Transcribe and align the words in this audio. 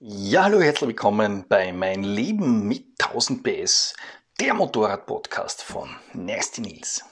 Ja, 0.00 0.44
hallo, 0.44 0.60
herzlich 0.60 0.90
willkommen 0.90 1.44
bei 1.48 1.72
Mein 1.72 2.04
Leben 2.04 2.68
mit 2.68 3.02
1000 3.02 3.42
PS, 3.42 3.94
der 4.38 4.54
Motorrad-Podcast 4.54 5.60
von 5.60 5.88
Nasty 6.12 6.60
Nils. 6.60 7.04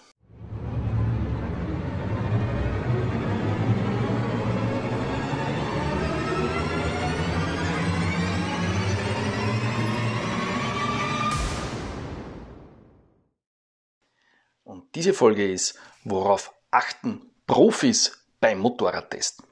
Und 14.63 14.95
diese 14.95 15.13
Folge 15.13 15.51
ist, 15.53 15.77
worauf 16.05 16.55
achten 16.71 17.33
Profis 17.49 18.17
beim 18.39 18.61
Motorradtesten. 18.61 19.45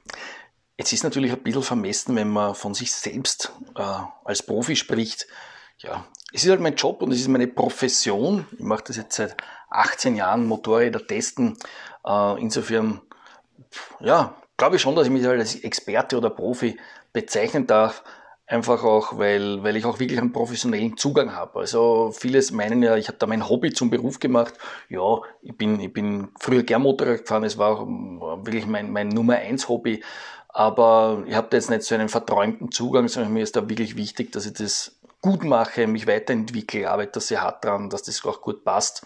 Jetzt 0.77 0.91
ist 0.91 1.03
natürlich 1.03 1.31
ein 1.31 1.41
bisschen 1.41 1.63
vermessen, 1.63 2.15
wenn 2.15 2.29
man 2.29 2.53
von 2.53 2.73
sich 2.73 2.93
selbst 2.93 3.53
äh, 3.75 3.81
als 4.25 4.43
Profi 4.43 4.75
spricht. 4.75 5.27
Ja, 5.77 6.05
es 6.33 6.43
ist 6.43 6.49
halt 6.49 6.59
mein 6.59 6.75
Job 6.75 7.01
und 7.01 7.11
es 7.11 7.21
ist 7.21 7.29
meine 7.29 7.47
Profession. 7.47 8.45
Ich 8.51 8.59
mache 8.59 8.83
das 8.87 8.97
jetzt 8.97 9.15
seit 9.15 9.37
18 9.69 10.15
Jahren, 10.15 10.45
Motorräder 10.45 11.05
testen. 11.05 11.57
Äh, 12.05 12.41
insofern, 12.41 13.01
ja, 14.01 14.35
glaube 14.57 14.75
ich 14.75 14.81
schon, 14.81 14.95
dass 14.95 15.07
ich 15.07 15.13
mich 15.13 15.25
halt 15.25 15.39
als 15.39 15.55
Experte 15.55 16.17
oder 16.17 16.29
Profi 16.29 16.77
bezeichnen 17.13 17.67
darf. 17.67 18.03
Einfach 18.47 18.83
auch, 18.83 19.17
weil, 19.17 19.63
weil 19.63 19.75
ich 19.75 19.85
auch 19.85 19.99
wirklich 19.99 20.19
einen 20.19 20.31
professionellen 20.31 20.97
Zugang 20.97 21.35
habe. 21.35 21.61
Also 21.61 22.11
vieles 22.11 22.51
meinen 22.51 22.83
ja, 22.83 22.95
ich 22.95 23.07
habe 23.07 23.17
da 23.17 23.25
mein 23.25 23.49
Hobby 23.49 23.73
zum 23.73 23.89
Beruf 23.89 24.19
gemacht. 24.19 24.53
Ja, 24.87 25.21
ich 25.41 25.57
bin, 25.57 25.79
ich 25.79 25.91
bin 25.91 26.27
früher 26.39 26.61
gern 26.61 26.83
Motorrad 26.83 27.21
gefahren, 27.21 27.43
es 27.43 27.57
war 27.57 27.79
auch 27.79 27.87
wirklich 28.45 28.67
mein, 28.67 28.91
mein 28.91 29.07
Nummer 29.07 29.37
eins 29.37 29.67
Hobby. 29.67 30.03
Aber 30.55 31.23
ich 31.27 31.35
habe 31.35 31.47
da 31.49 31.57
jetzt 31.57 31.69
nicht 31.69 31.83
so 31.83 31.95
einen 31.95 32.07
verträumten 32.07 32.71
Zugang, 32.71 33.09
sondern 33.09 33.33
mir 33.33 33.43
ist 33.43 33.57
da 33.57 33.69
wirklich 33.69 33.97
wichtig, 33.97 34.31
dass 34.31 34.45
ich 34.45 34.53
das 34.53 34.97
gut 35.21 35.43
mache, 35.43 35.85
mich 35.85 36.07
weiterentwickle, 36.07 36.89
arbeite 36.89 37.19
sehr 37.19 37.41
hart 37.41 37.65
dran, 37.65 37.89
dass 37.89 38.03
das 38.03 38.23
auch 38.23 38.39
gut 38.39 38.63
passt. 38.63 39.05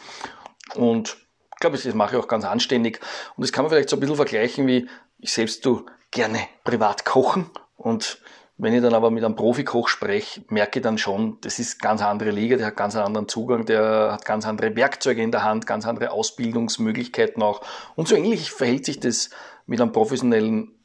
Und 0.76 1.18
ich 1.52 1.60
glaube, 1.60 1.76
das 1.76 1.92
mache 1.96 2.16
ich 2.16 2.24
auch 2.24 2.28
ganz 2.28 2.46
anständig. 2.46 3.00
Und 3.36 3.42
das 3.42 3.52
kann 3.52 3.64
man 3.64 3.72
vielleicht 3.72 3.90
so 3.90 3.96
ein 3.96 4.00
bisschen 4.00 4.16
vergleichen, 4.16 4.68
wie 4.68 4.88
ich 5.18 5.34
selbst 5.34 5.66
du 5.66 5.88
gerne 6.12 6.38
privat 6.64 7.04
kochen. 7.04 7.50
Und 7.78 8.22
wenn 8.58 8.76
ich 8.76 8.84
dann 8.84 8.94
aber 8.94 9.10
mit 9.10 9.24
einem 9.24 9.36
Profikoch 9.36 9.88
spreche, 9.88 10.44
merke 10.50 10.78
ich 10.78 10.84
dann 10.84 11.00
schon, 11.00 11.40
das 11.42 11.58
ist 11.58 11.82
ganz 11.82 12.04
andere 12.04 12.30
Liga, 12.30 12.58
der 12.58 12.68
hat 12.68 12.78
ganz 12.78 12.96
einen 12.96 13.06
anderen 13.06 13.28
Zugang, 13.28 13.66
der 13.66 14.12
hat 14.12 14.24
ganz 14.24 14.46
andere 14.46 14.76
Werkzeuge 14.76 15.24
in 15.24 15.32
der 15.32 15.44
Hand, 15.44 15.66
ganz 15.66 15.88
andere 15.88 16.12
Ausbildungsmöglichkeiten 16.12 17.42
auch. 17.42 17.62
Und 17.96 18.08
so 18.08 18.16
ähnlich 18.16 18.52
verhält 18.52 18.86
sich 18.86 19.00
das 19.00 19.32
mit 19.66 19.82
einem 19.82 19.92
professionellen 19.94 20.76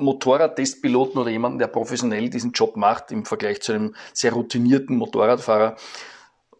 Motorradtestpiloten 0.00 1.20
oder 1.20 1.30
jemanden, 1.30 1.58
der 1.58 1.66
professionell 1.68 2.30
diesen 2.30 2.52
Job 2.52 2.76
macht 2.76 3.10
im 3.10 3.24
Vergleich 3.24 3.62
zu 3.62 3.72
einem 3.72 3.94
sehr 4.12 4.32
routinierten 4.32 4.96
Motorradfahrer. 4.96 5.76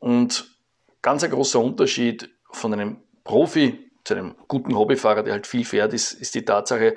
Und 0.01 0.57
ganz 1.03 1.25
ein 1.25 1.31
großer 1.31 1.61
Unterschied 1.61 2.31
von 2.51 2.73
einem 2.73 2.99
Profi 3.25 3.91
zu 4.05 4.15
einem 4.15 4.35
guten 4.49 4.77
Hobbyfahrer, 4.77 5.23
der 5.23 5.35
halt 5.35 5.47
viel 5.47 5.65
fährt, 5.65 5.93
ist, 5.93 6.13
ist 6.13 6.35
die 6.35 6.45
Tatsache, 6.45 6.95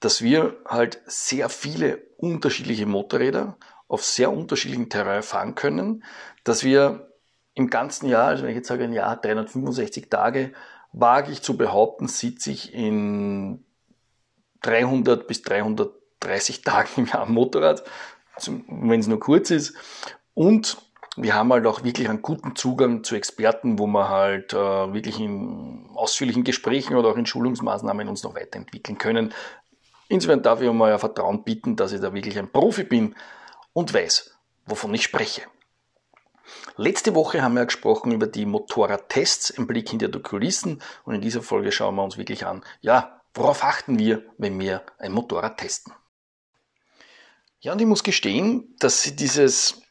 dass 0.00 0.22
wir 0.22 0.56
halt 0.66 1.00
sehr 1.06 1.48
viele 1.48 2.02
unterschiedliche 2.18 2.86
Motorräder 2.86 3.56
auf 3.88 4.04
sehr 4.04 4.30
unterschiedlichen 4.30 4.90
Terrain 4.90 5.22
fahren 5.22 5.54
können, 5.54 6.04
dass 6.44 6.62
wir 6.62 7.10
im 7.54 7.70
ganzen 7.70 8.08
Jahr, 8.08 8.26
also 8.26 8.42
wenn 8.42 8.50
ich 8.50 8.56
jetzt 8.56 8.68
sage 8.68 8.84
ein 8.84 8.92
Jahr, 8.92 9.16
365 9.16 10.10
Tage, 10.10 10.52
wage 10.92 11.32
ich 11.32 11.42
zu 11.42 11.56
behaupten, 11.56 12.08
sitze 12.08 12.50
ich 12.50 12.74
in 12.74 13.63
300 14.64 15.26
bis 15.26 15.42
330 15.42 16.62
Tagen 16.62 16.88
im 16.96 17.06
Jahr 17.06 17.26
Motorrad, 17.26 17.84
wenn 18.46 19.00
es 19.00 19.06
nur 19.06 19.20
kurz 19.20 19.50
ist. 19.50 19.74
Und 20.34 20.78
wir 21.16 21.34
haben 21.34 21.52
halt 21.52 21.66
auch 21.66 21.84
wirklich 21.84 22.08
einen 22.08 22.22
guten 22.22 22.56
Zugang 22.56 23.04
zu 23.04 23.14
Experten, 23.14 23.78
wo 23.78 23.86
wir 23.86 24.08
halt 24.08 24.52
äh, 24.52 24.56
wirklich 24.56 25.20
in 25.20 25.88
ausführlichen 25.94 26.42
Gesprächen 26.42 26.96
oder 26.96 27.10
auch 27.10 27.16
in 27.16 27.26
Schulungsmaßnahmen 27.26 28.08
uns 28.08 28.24
noch 28.24 28.34
weiterentwickeln 28.34 28.98
können. 28.98 29.32
Insofern 30.08 30.42
darf 30.42 30.60
ich 30.60 30.68
um 30.68 30.80
euer 30.80 30.98
Vertrauen 30.98 31.44
bitten, 31.44 31.76
dass 31.76 31.92
ich 31.92 32.00
da 32.00 32.12
wirklich 32.12 32.38
ein 32.38 32.50
Profi 32.50 32.82
bin 32.84 33.14
und 33.72 33.94
weiß, 33.94 34.36
wovon 34.66 34.92
ich 34.94 35.04
spreche. 35.04 35.42
Letzte 36.76 37.14
Woche 37.14 37.42
haben 37.42 37.54
wir 37.54 37.64
gesprochen 37.64 38.12
über 38.12 38.26
die 38.26 38.46
Motorradtests, 38.46 39.56
ein 39.56 39.66
Blick 39.66 39.90
hinter 39.90 40.08
die 40.08 40.20
Kulissen 40.20 40.82
und 41.04 41.14
in 41.14 41.20
dieser 41.20 41.42
Folge 41.42 41.70
schauen 41.72 41.94
wir 41.94 42.02
uns 42.02 42.18
wirklich 42.18 42.44
an, 42.44 42.64
ja, 42.80 43.13
Worauf 43.34 43.64
achten 43.64 43.98
wir, 43.98 44.24
wenn 44.38 44.58
wir 44.60 44.84
ein 44.98 45.12
Motorrad 45.12 45.58
testen? 45.58 45.92
Ja, 47.60 47.72
und 47.72 47.80
ich 47.80 47.86
muss 47.86 48.04
gestehen, 48.04 48.76
dass 48.78 49.02
dieses, 49.16 49.82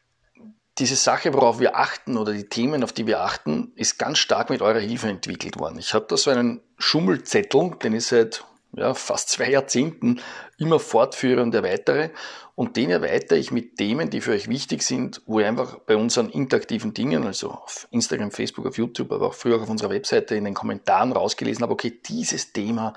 diese 0.78 0.96
Sache, 0.96 1.34
worauf 1.34 1.60
wir 1.60 1.76
achten 1.76 2.18
oder 2.18 2.32
die 2.32 2.48
Themen, 2.48 2.84
auf 2.84 2.94
die 2.94 3.06
wir 3.06 3.20
achten, 3.22 3.74
ist 3.76 4.00
ganz 4.00 4.20
stark 4.20 4.50
mit 4.50 4.62
eurer 4.62 4.80
Hilfe 4.80 5.10
entwickelt 5.10 5.60
worden. 5.60 5.80
Ich 5.80 5.94
habe 5.94 6.06
da 6.08 6.16
so 6.16 6.32
einen 6.32 6.62
Schummelzettel, 6.78 7.76
den 7.82 7.96
ich 7.96 8.06
seit 8.06 8.46
ja, 8.76 8.94
fast 8.94 9.30
zwei 9.30 9.50
Jahrzehnten 9.50 10.20
immer 10.58 10.80
fortführe 10.80 11.42
und 11.42 11.54
erweitere. 11.54 12.10
Und 12.56 12.78
den 12.78 12.92
erweitere 12.92 13.40
ich 13.40 13.52
mit 13.52 13.78
Themen, 13.78 14.10
die 14.10 14.22
für 14.22 14.32
euch 14.32 14.48
wichtig 14.48 14.84
sind, 14.84 15.22
wo 15.26 15.40
ihr 15.40 15.48
einfach 15.48 15.80
bei 15.80 15.96
unseren 15.96 16.30
interaktiven 16.30 16.94
Dingen, 16.94 17.26
also 17.26 17.50
auf 17.50 17.88
Instagram, 17.90 18.32
Facebook, 18.32 18.68
auf 18.68 18.78
YouTube, 18.78 19.12
aber 19.12 19.28
auch 19.28 19.34
früher 19.34 19.62
auf 19.62 19.70
unserer 19.70 19.90
Webseite 19.90 20.36
in 20.36 20.46
den 20.46 20.54
Kommentaren 20.54 21.12
rausgelesen 21.12 21.64
habe, 21.64 21.74
okay, 21.74 22.00
dieses 22.08 22.54
Thema 22.54 22.94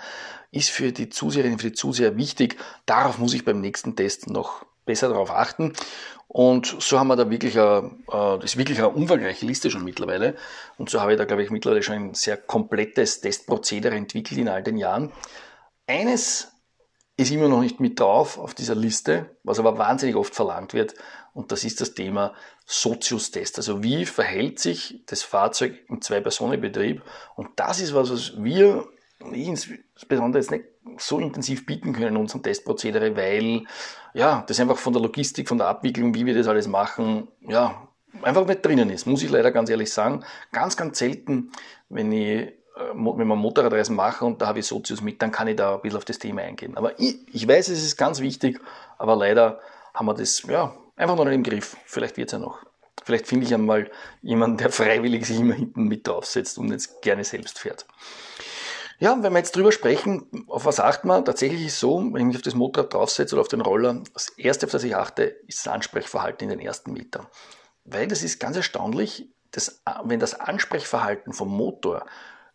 ist 0.51 0.71
für 0.71 0.93
die 0.93 1.09
Zuseherinnen, 1.09 1.59
für 1.59 1.69
die 1.69 1.75
Zuseher 1.75 2.17
wichtig. 2.17 2.57
Darauf 2.85 3.19
muss 3.19 3.35
ich 3.35 3.45
beim 3.45 3.61
nächsten 3.61 3.97
Test 3.97 4.29
noch 4.29 4.67
besser 4.85 5.09
darauf 5.09 5.31
achten. 5.31 5.73
Und 6.29 6.77
so 6.81 6.99
haben 6.99 7.09
wir 7.09 7.17
da 7.17 7.31
wirklich, 7.31 7.59
eine, 7.59 7.93
äh, 8.09 8.39
das 8.39 8.45
ist 8.45 8.57
wirklich 8.57 8.79
eine 8.79 8.91
umfangreiche 8.91 9.47
Liste 9.47 9.71
schon 9.71 9.85
mittlerweile. 9.85 10.37
Und 10.77 10.91
so 10.91 11.01
habe 11.01 11.13
ich 11.13 11.19
da, 11.19 11.25
glaube 11.25 11.43
ich, 11.43 11.51
mittlerweile 11.51 11.83
schon 11.83 11.95
ein 11.95 12.15
sehr 12.15 12.37
komplettes 12.37 13.21
Testprozedere 13.21 13.95
entwickelt 13.95 14.39
in 14.39 14.49
all 14.49 14.63
den 14.63 14.77
Jahren. 14.77 15.13
Eines 15.87 16.53
ist 17.17 17.31
immer 17.31 17.49
noch 17.49 17.61
nicht 17.61 17.81
mit 17.81 17.99
drauf 17.99 18.39
auf 18.39 18.55
dieser 18.55 18.75
Liste, 18.75 19.37
was 19.43 19.59
aber 19.59 19.79
wahnsinnig 19.79 20.17
oft 20.17 20.35
verlangt 20.35 20.75
wird. 20.75 20.95
Und 21.33 21.53
das 21.53 21.65
ist 21.65 21.81
das 21.81 21.95
Thema 21.95 22.35
Sozius-Test. 22.67 23.59
Also 23.59 23.83
wie 23.83 24.05
verhält 24.05 24.59
sich 24.59 25.03
das 25.07 25.23
Fahrzeug 25.23 25.79
im 25.89 26.03
Zwei-Personen-Betrieb? 26.03 27.03
Und 27.35 27.49
das 27.57 27.81
ist 27.81 27.95
was, 27.95 28.11
was 28.11 28.43
wir, 28.43 28.87
insbesondere 29.33 30.43
jetzt 30.43 30.51
nicht 30.51 30.65
so 30.99 31.19
intensiv 31.19 31.65
bieten 31.67 31.93
können 31.93 32.09
in 32.09 32.17
unserem 32.17 32.43
Testprozedere, 32.43 33.17
weil 33.17 33.67
ja, 34.13 34.45
das 34.47 34.61
einfach 34.61 34.79
von 34.79 34.93
der 34.93 35.03
Logistik, 35.03 35.49
von 35.49 35.59
der 35.59 35.69
Abwicklung, 35.69 36.15
wie 36.15 36.27
wir 36.27 36.35
das 36.35 36.49
alles 36.49 36.69
machen, 36.69 37.29
ja, 37.41 37.89
einfach 38.23 38.47
nicht 38.47 38.65
drinnen 38.65 38.91
ist, 38.91 39.07
muss 39.07 39.23
ich 39.23 39.31
leider 39.31 39.53
ganz 39.53 39.71
ehrlich 39.71 39.93
sagen. 39.93 40.25
Ganz, 40.53 40.77
ganz 40.77 40.99
selten, 40.99 41.53
wenn 41.89 42.13
ich 42.13 42.53
wenn 42.77 43.27
man 43.27 43.39
Motorradreisen 43.39 43.97
mache 43.97 44.25
und 44.25 44.43
da 44.43 44.49
habe 44.49 44.59
ich 44.59 44.67
Sozius 44.67 45.01
mit, 45.01 45.23
dann 45.23 45.33
kann 45.33 45.49
ich 45.49 45.57
da 45.57 45.75
ein 45.75 45.81
bisschen 45.81 45.97
auf 45.97 46.05
das 46.05 46.19
Thema 46.19 46.43
eingehen. 46.43 46.77
Aber 46.77 46.99
ich, 47.01 47.17
ich 47.33 47.49
weiß, 47.49 47.69
es 47.69 47.83
ist 47.83 47.97
ganz 47.97 48.21
wichtig, 48.21 48.61
aber 48.99 49.17
leider 49.17 49.61
haben 49.95 50.07
wir 50.07 50.15
das 50.15 50.43
ja, 50.43 50.75
einfach 50.95 51.17
noch 51.17 51.25
nicht 51.25 51.35
im 51.35 51.43
Griff. 51.43 51.77
Vielleicht 51.87 52.17
wird 52.19 52.29
es 52.29 52.33
ja 52.33 52.39
noch. 52.39 52.59
Vielleicht 53.03 53.27
finde 53.27 53.47
ich 53.47 53.55
einmal 53.55 53.91
jemanden, 54.21 54.59
der 54.59 54.71
freiwillig 54.73 55.27
sich 55.27 55.41
immer 55.41 55.55
hinten 55.55 55.85
mit 55.85 56.07
draufsetzt 56.07 56.59
und 56.59 56.71
jetzt 56.71 57.01
gerne 57.01 57.25
selbst 57.25 57.59
fährt. 57.59 57.87
Ja, 58.99 59.23
wenn 59.23 59.33
wir 59.33 59.39
jetzt 59.39 59.55
drüber 59.57 59.73
sprechen, 59.73 60.47
auf 60.49 60.65
was 60.65 60.81
achten 60.81 61.09
wir? 61.09 61.23
Tatsächlich 61.23 61.67
ist 61.67 61.75
es 61.75 61.81
so, 61.81 61.99
wenn 61.99 62.21
ich 62.21 62.27
mich 62.27 62.37
auf 62.37 62.43
das 62.43 62.55
Motorrad 62.55 62.93
draufsetze 62.93 63.35
oder 63.35 63.43
auf 63.43 63.49
den 63.49 63.61
Roller, 63.61 64.03
das 64.13 64.31
erste, 64.31 64.67
auf 64.67 64.73
das 64.73 64.85
ich 64.85 64.97
achte, 64.97 65.23
ist 65.23 65.65
das 65.65 65.73
Ansprechverhalten 65.73 66.51
in 66.51 66.59
den 66.59 66.67
ersten 66.67 66.93
Metern. 66.93 67.27
Weil 67.85 68.07
das 68.07 68.23
ist 68.23 68.41
ganz 68.41 68.57
erstaunlich, 68.57 69.29
dass, 69.51 69.83
wenn 70.05 70.19
das 70.19 70.39
Ansprechverhalten 70.39 71.33
vom 71.33 71.49
Motor 71.55 72.07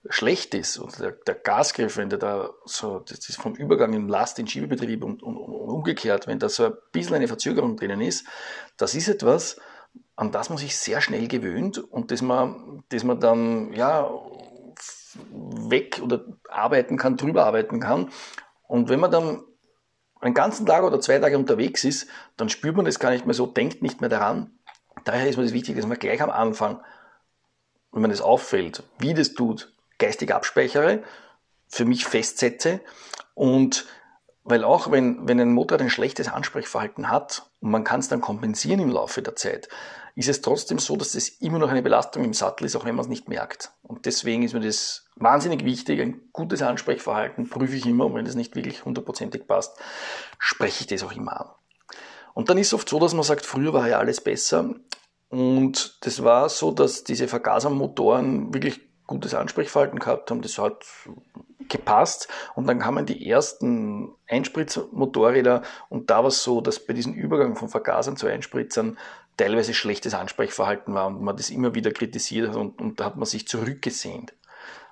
schlecht 0.10 0.54
ist 0.56 0.78
und 0.78 1.00
der, 1.00 1.12
der 1.12 1.36
Gasgriff, 1.36 1.98
wenn 1.98 2.10
der 2.10 2.20
da 2.20 2.50
so, 2.66 3.00
das 3.00 3.30
ist 3.30 3.40
vom 3.40 3.56
Übergang 3.56 3.94
in 3.94 4.08
Last 4.08 4.40
in 4.40 4.48
Schiebebetrieb 4.48 5.04
und, 5.04 5.22
und, 5.22 5.38
und 5.38 5.70
umgekehrt, 5.70 6.28
wenn 6.28 6.40
da 6.40 6.50
so 6.50 6.66
ein 6.66 6.74
bisschen 6.92 7.16
eine 7.16 7.28
Verzögerung 7.28 7.78
drinnen 7.78 8.02
ist, 8.02 8.26
das 8.78 8.96
ist 8.96 9.08
etwas, 9.08 9.58
an 10.16 10.32
das 10.32 10.50
man 10.50 10.58
sich 10.58 10.78
sehr 10.78 11.02
schnell 11.02 11.28
gewöhnt 11.28 11.78
und 11.78 12.12
das 12.12 12.22
man, 12.22 12.84
das 12.90 13.03
man 13.03 13.20
dann, 13.20 13.74
ja, 13.74 14.09
weg 15.70 16.02
oder 16.04 16.26
arbeiten 16.50 16.97
kann, 16.97 17.18
drüber 17.18 17.46
arbeiten 17.46 17.80
kann. 17.80 18.09
Und 18.68 18.90
wenn 18.90 19.00
man 19.00 19.12
dann 19.12 19.44
einen 20.22 20.34
ganzen 20.34 20.66
Tag 20.66 20.84
oder 20.84 21.00
zwei 21.00 21.20
Tage 21.20 21.38
unterwegs 21.38 21.84
ist, 21.84 22.08
dann 22.38 22.50
spürt 22.50 22.76
man 22.76 22.86
das 22.86 23.00
gar 23.00 23.12
nicht 23.12 23.26
mehr 23.26 23.34
so, 23.34 23.47
denkt 23.47 23.82
nicht 23.82 24.02
mehr 24.02 24.09
daran. 24.09 24.59
Daher 25.04 25.28
ist 25.28 25.38
mir 25.38 25.44
das 25.44 25.54
wichtig, 25.54 25.76
dass 25.76 25.88
man 25.88 25.97
gleich 25.97 26.22
am 26.22 26.30
Anfang, 26.30 26.82
wenn 27.92 28.02
man 28.02 28.12
das 28.12 28.22
auffällt, 28.22 28.84
wie 29.00 29.14
das 29.14 29.34
tut, 29.34 29.74
geistig 30.02 30.34
abspeichere, 30.34 31.03
für 31.68 31.86
mich 31.86 32.06
festsetze 32.06 32.82
und 33.34 33.86
weil 34.44 34.64
auch 34.64 34.92
wenn, 34.92 35.28
wenn 35.28 35.40
ein 35.40 35.53
Motorrad 35.53 35.82
ein 35.82 35.90
schlechtes 35.90 36.28
Ansprechverhalten 36.28 37.09
hat 37.09 37.44
und 37.62 37.72
man 37.72 37.84
kann 37.84 38.00
es 38.00 38.09
dann 38.09 38.22
kompensieren 38.22 38.80
im 38.80 38.90
Laufe 38.90 39.22
der 39.22 39.36
Zeit, 39.36 39.70
ist 40.16 40.28
es 40.28 40.42
trotzdem 40.42 40.80
so, 40.80 40.98
dass 40.98 41.14
das 41.14 41.30
immer 41.30 41.59
noch 41.59 41.70
eine 41.70 41.82
Belastung 41.82 42.26
im 42.26 42.34
Sattel 42.34 42.66
ist, 42.66 42.76
auch 42.76 42.84
wenn 42.84 42.96
man 42.96 43.06
es 43.06 43.09
nicht 43.09 43.30
merkt. 43.30 43.72
Und 43.84 44.06
deswegen 44.06 44.44
ist 44.44 44.53
mir 44.53 44.59
das 44.59 45.06
wahnsinnig 45.16 45.64
wichtig. 45.64 46.02
Ein 46.02 46.22
gutes 46.34 46.62
Ansprechverhalten 46.62 47.50
prüfe 47.50 47.76
ich 47.76 47.86
immer 47.86 48.08
und 48.08 48.16
wenn 48.16 48.26
das 48.26 48.36
nicht 48.36 48.56
wirklich 48.56 48.84
hundertprozentig 48.84 49.47
passt, 49.47 49.78
spreche 50.38 50.82
ich 50.82 50.88
das 50.88 51.04
auch 51.04 51.14
immer 51.14 51.40
an. 51.40 51.50
Und 52.34 52.50
dann 52.50 52.58
ist 52.58 52.68
es 52.68 52.74
oft 52.74 52.90
so, 52.90 53.00
dass 53.00 53.14
man 53.14 53.24
sagt, 53.24 53.46
früher 53.46 53.74
war 53.74 53.88
ja 53.88 54.00
alles 54.00 54.22
besser. 54.22 54.74
Und 55.30 55.97
das 56.06 56.24
war 56.24 56.50
so, 56.50 56.72
dass 56.72 57.04
diese 57.04 57.28
Vergasermotoren 57.28 58.54
wirklich 58.54 58.82
gutes 59.11 59.34
Ansprechverhalten 59.34 59.99
gehabt 59.99 60.31
haben. 60.31 60.41
Das 60.41 60.58
hat 60.58 60.85
gepasst. 61.69 62.28
Und 62.55 62.67
dann 62.67 62.79
kamen 62.79 63.05
die 63.05 63.29
ersten 63.29 64.13
Einspritzmotorräder 64.28 65.63
und 65.90 66.09
da 66.09 66.19
war 66.19 66.28
es 66.28 66.43
so, 66.43 66.61
dass 66.61 66.85
bei 66.85 66.93
diesem 66.93 67.13
Übergang 67.13 67.55
von 67.55 67.69
Vergasern 67.69 68.17
zu 68.17 68.28
Einspritzern 68.28 68.97
teilweise 69.37 69.73
schlechtes 69.73 70.13
Ansprechverhalten 70.13 70.93
war 70.93 71.08
und 71.08 71.22
man 71.22 71.37
das 71.37 71.49
immer 71.49 71.73
wieder 71.73 71.91
kritisiert 71.91 72.49
hat 72.49 72.55
und, 72.55 72.81
und 72.81 72.99
da 72.99 73.05
hat 73.05 73.16
man 73.16 73.25
sich 73.25 73.47
zurückgesehnt 73.47 74.34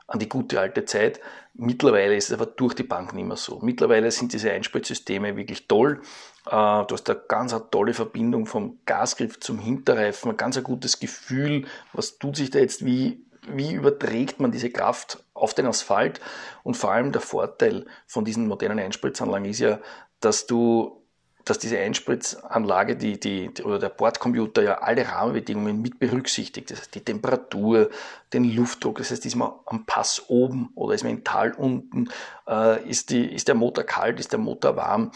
an 0.08 0.20
die 0.20 0.30
gute 0.30 0.60
alte 0.60 0.86
Zeit. 0.86 1.20
Mittlerweile 1.54 2.16
ist 2.16 2.30
es 2.30 2.34
aber 2.34 2.48
durch 2.48 2.74
die 2.74 2.84
Bank 2.84 3.14
nicht 3.14 3.28
mehr 3.28 3.38
so. 3.38 3.60
Mittlerweile 3.62 4.10
sind 4.10 4.34
diese 4.34 4.52
Einspritzsysteme 4.52 5.36
wirklich 5.36 5.68
toll. 5.68 6.02
Äh, 6.46 6.50
du 6.52 6.88
hast 6.92 7.10
eine 7.10 7.20
ganz 7.28 7.54
eine 7.54 7.70
tolle 7.70 7.94
Verbindung 7.94 8.46
vom 8.46 8.80
Gasgriff 8.86 9.40
zum 9.40 9.60
Hinterreifen, 9.60 10.32
ein 10.32 10.38
ganz 10.38 10.58
ein 10.58 10.64
gutes 10.64 11.00
Gefühl, 11.00 11.68
was 11.94 12.18
tut 12.18 12.38
sich 12.38 12.50
da 12.50 12.60
jetzt, 12.60 12.86
wie, 12.86 13.24
wie 13.54 13.74
überträgt 13.74 14.40
man 14.40 14.52
diese 14.52 14.70
Kraft 14.70 15.24
auf 15.34 15.54
den 15.54 15.66
Asphalt. 15.66 16.20
Und 16.64 16.78
vor 16.78 16.92
allem 16.92 17.12
der 17.12 17.22
Vorteil 17.22 17.86
von 18.08 18.26
diesen 18.26 18.48
modernen 18.48 18.80
Einspritzanlagen 18.80 19.46
ist 19.46 19.60
ja, 19.60 19.80
dass 20.20 20.48
du 20.48 21.00
dass 21.46 21.58
diese 21.58 21.80
Einspritzanlage 21.80 22.96
die, 22.96 23.20
die, 23.20 23.52
die, 23.52 23.64
oder 23.64 23.80
der 23.80 23.90
Bordcomputer 23.90 24.62
ja 24.62 24.80
alle 24.80 25.08
Rahmenbedingungen 25.08 25.82
mit 25.82 25.98
berücksichtigt. 25.98 26.70
Das 26.70 26.80
heißt, 26.80 26.96
die 26.96 27.04
Temperatur, 27.04 27.90
den 28.34 28.44
Luftdruck, 28.44 29.00
das 29.00 29.10
heißt, 29.10 29.26
ist 29.26 29.36
man 29.36 29.54
am 29.66 29.86
Pass 29.86 30.26
oben 30.28 30.70
oder 30.76 30.94
ist 30.94 31.04
man 31.04 31.14
im 31.14 31.24
Tal 31.24 31.54
unten, 31.54 32.10
äh, 32.48 32.88
ist, 32.88 33.10
die, 33.10 33.26
ist 33.26 33.48
der 33.48 33.56
Motor 33.56 33.84
kalt, 33.84 34.20
ist 34.20 34.32
der 34.32 34.40
Motor 34.40 34.76
warm, 34.76 35.12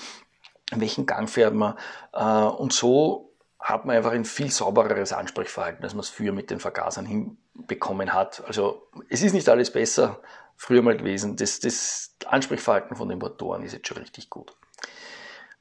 in 0.71 0.81
welchen 0.81 1.05
Gang 1.05 1.29
fährt 1.29 1.53
man. 1.53 1.75
Äh, 2.13 2.23
und 2.23 2.73
so 2.73 3.32
hat 3.63 3.85
man 3.85 3.95
einfach 3.95 4.11
ein 4.11 4.25
viel 4.25 4.51
saubereres 4.51 5.13
Ansprechverhalten, 5.13 5.83
als 5.85 5.93
man 5.93 6.01
es 6.01 6.09
früher 6.09 6.33
mit 6.33 6.51
den 6.51 6.59
Vergasern 6.59 7.05
hinbekommen 7.05 8.13
hat. 8.13 8.43
Also 8.45 8.89
es 9.09 9.23
ist 9.23 9.31
nicht 9.31 9.47
alles 9.47 9.71
besser 9.71 10.19
früher 10.57 10.81
mal 10.81 10.97
gewesen. 10.97 11.37
Das, 11.37 11.61
das 11.61 12.13
Ansprechverhalten 12.25 12.97
von 12.97 13.07
den 13.07 13.19
Motoren 13.19 13.63
ist 13.63 13.71
jetzt 13.71 13.87
schon 13.87 13.97
richtig 13.97 14.29
gut. 14.29 14.53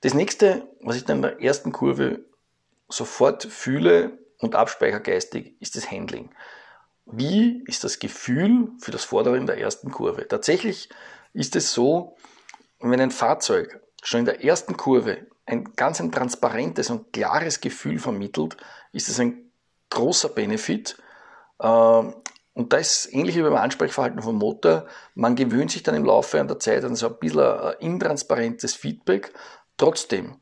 Das 0.00 0.14
nächste, 0.14 0.68
was 0.80 0.96
ich 0.96 1.04
dann 1.04 1.18
in 1.18 1.22
der 1.22 1.40
ersten 1.40 1.70
Kurve 1.70 2.24
sofort 2.88 3.44
fühle 3.44 4.18
und 4.38 4.56
abspeichere 4.56 5.00
geistig, 5.00 5.54
ist 5.60 5.76
das 5.76 5.88
Handling. 5.88 6.34
Wie 7.06 7.62
ist 7.68 7.84
das 7.84 8.00
Gefühl 8.00 8.72
für 8.80 8.90
das 8.90 9.04
Vordere 9.04 9.36
in 9.36 9.46
der 9.46 9.58
ersten 9.58 9.92
Kurve? 9.92 10.26
Tatsächlich 10.26 10.88
ist 11.34 11.54
es 11.54 11.72
so, 11.72 12.16
wenn 12.80 13.00
ein 13.00 13.12
Fahrzeug 13.12 13.80
schon 14.02 14.20
in 14.20 14.26
der 14.26 14.44
ersten 14.44 14.76
Kurve 14.76 15.28
ein 15.46 15.64
ganz 15.74 16.00
ein 16.00 16.12
transparentes 16.12 16.90
und 16.90 17.12
klares 17.12 17.60
Gefühl 17.60 17.98
vermittelt, 17.98 18.56
ist 18.92 19.08
es 19.08 19.20
ein 19.20 19.50
großer 19.90 20.28
Benefit. 20.28 20.96
Ähm, 21.60 22.14
und 22.54 22.72
da 22.72 22.76
ist 22.76 23.12
ähnlich 23.12 23.36
wie 23.36 23.42
beim 23.42 23.56
Ansprechverhalten 23.56 24.20
vom 24.20 24.36
Motor. 24.36 24.86
Man 25.14 25.36
gewöhnt 25.36 25.70
sich 25.70 25.82
dann 25.82 25.94
im 25.94 26.04
Laufe 26.04 26.44
der 26.44 26.58
Zeit 26.58 26.84
an 26.84 26.94
so 26.94 27.08
ein 27.08 27.18
bisschen 27.18 27.40
ein 27.40 27.74
intransparentes 27.80 28.74
Feedback 28.74 29.32
Trotzdem, 29.76 30.36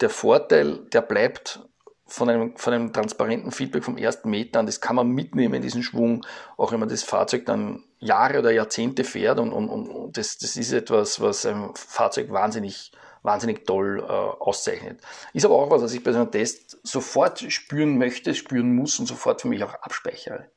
der 0.00 0.10
Vorteil, 0.10 0.86
der 0.92 1.02
bleibt 1.02 1.60
von 2.06 2.30
einem, 2.30 2.56
von 2.56 2.72
einem 2.72 2.92
transparenten 2.92 3.50
Feedback 3.50 3.84
vom 3.84 3.98
ersten 3.98 4.30
Meter 4.30 4.60
an, 4.60 4.66
das 4.66 4.80
kann 4.80 4.96
man 4.96 5.08
mitnehmen, 5.08 5.60
diesen 5.60 5.82
Schwung, 5.82 6.24
auch 6.56 6.72
wenn 6.72 6.80
man 6.80 6.88
das 6.88 7.02
Fahrzeug 7.02 7.44
dann 7.46 7.84
Jahre 7.98 8.38
oder 8.38 8.52
Jahrzehnte 8.52 9.04
fährt 9.04 9.40
und, 9.40 9.52
und, 9.52 9.68
und 9.68 10.16
das, 10.16 10.38
das 10.38 10.56
ist 10.56 10.72
etwas, 10.72 11.20
was 11.20 11.44
ein 11.44 11.70
Fahrzeug 11.74 12.30
wahnsinnig, 12.30 12.92
wahnsinnig 13.22 13.66
toll 13.66 14.00
äh, 14.00 14.12
auszeichnet. 14.12 15.00
Ist 15.32 15.44
aber 15.44 15.56
auch 15.56 15.70
was, 15.70 15.82
was 15.82 15.92
ich 15.92 16.02
bei 16.02 16.12
so 16.12 16.20
einem 16.20 16.30
Test 16.30 16.78
sofort 16.82 17.40
spüren 17.52 17.98
möchte, 17.98 18.34
spüren 18.34 18.74
muss 18.74 18.98
und 18.98 19.06
sofort 19.06 19.40
für 19.40 19.48
mich 19.48 19.62
auch 19.62 19.74
abspeichere. 19.74 20.50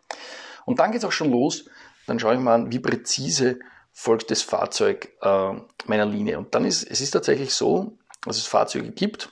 Und 0.65 0.79
dann 0.79 0.91
geht 0.91 0.99
es 0.99 1.05
auch 1.05 1.11
schon 1.11 1.31
los, 1.31 1.65
dann 2.07 2.19
schaue 2.19 2.35
ich 2.35 2.39
mal 2.39 2.55
an, 2.55 2.71
wie 2.71 2.79
präzise 2.79 3.59
folgt 3.91 4.31
das 4.31 4.41
Fahrzeug 4.41 5.09
äh, 5.21 5.53
meiner 5.85 6.05
Linie. 6.05 6.37
Und 6.37 6.55
dann 6.55 6.65
ist 6.65 6.83
es 6.83 7.01
ist 7.01 7.11
tatsächlich 7.11 7.53
so, 7.53 7.97
dass 8.25 8.37
es 8.37 8.47
Fahrzeuge 8.47 8.91
gibt, 8.91 9.31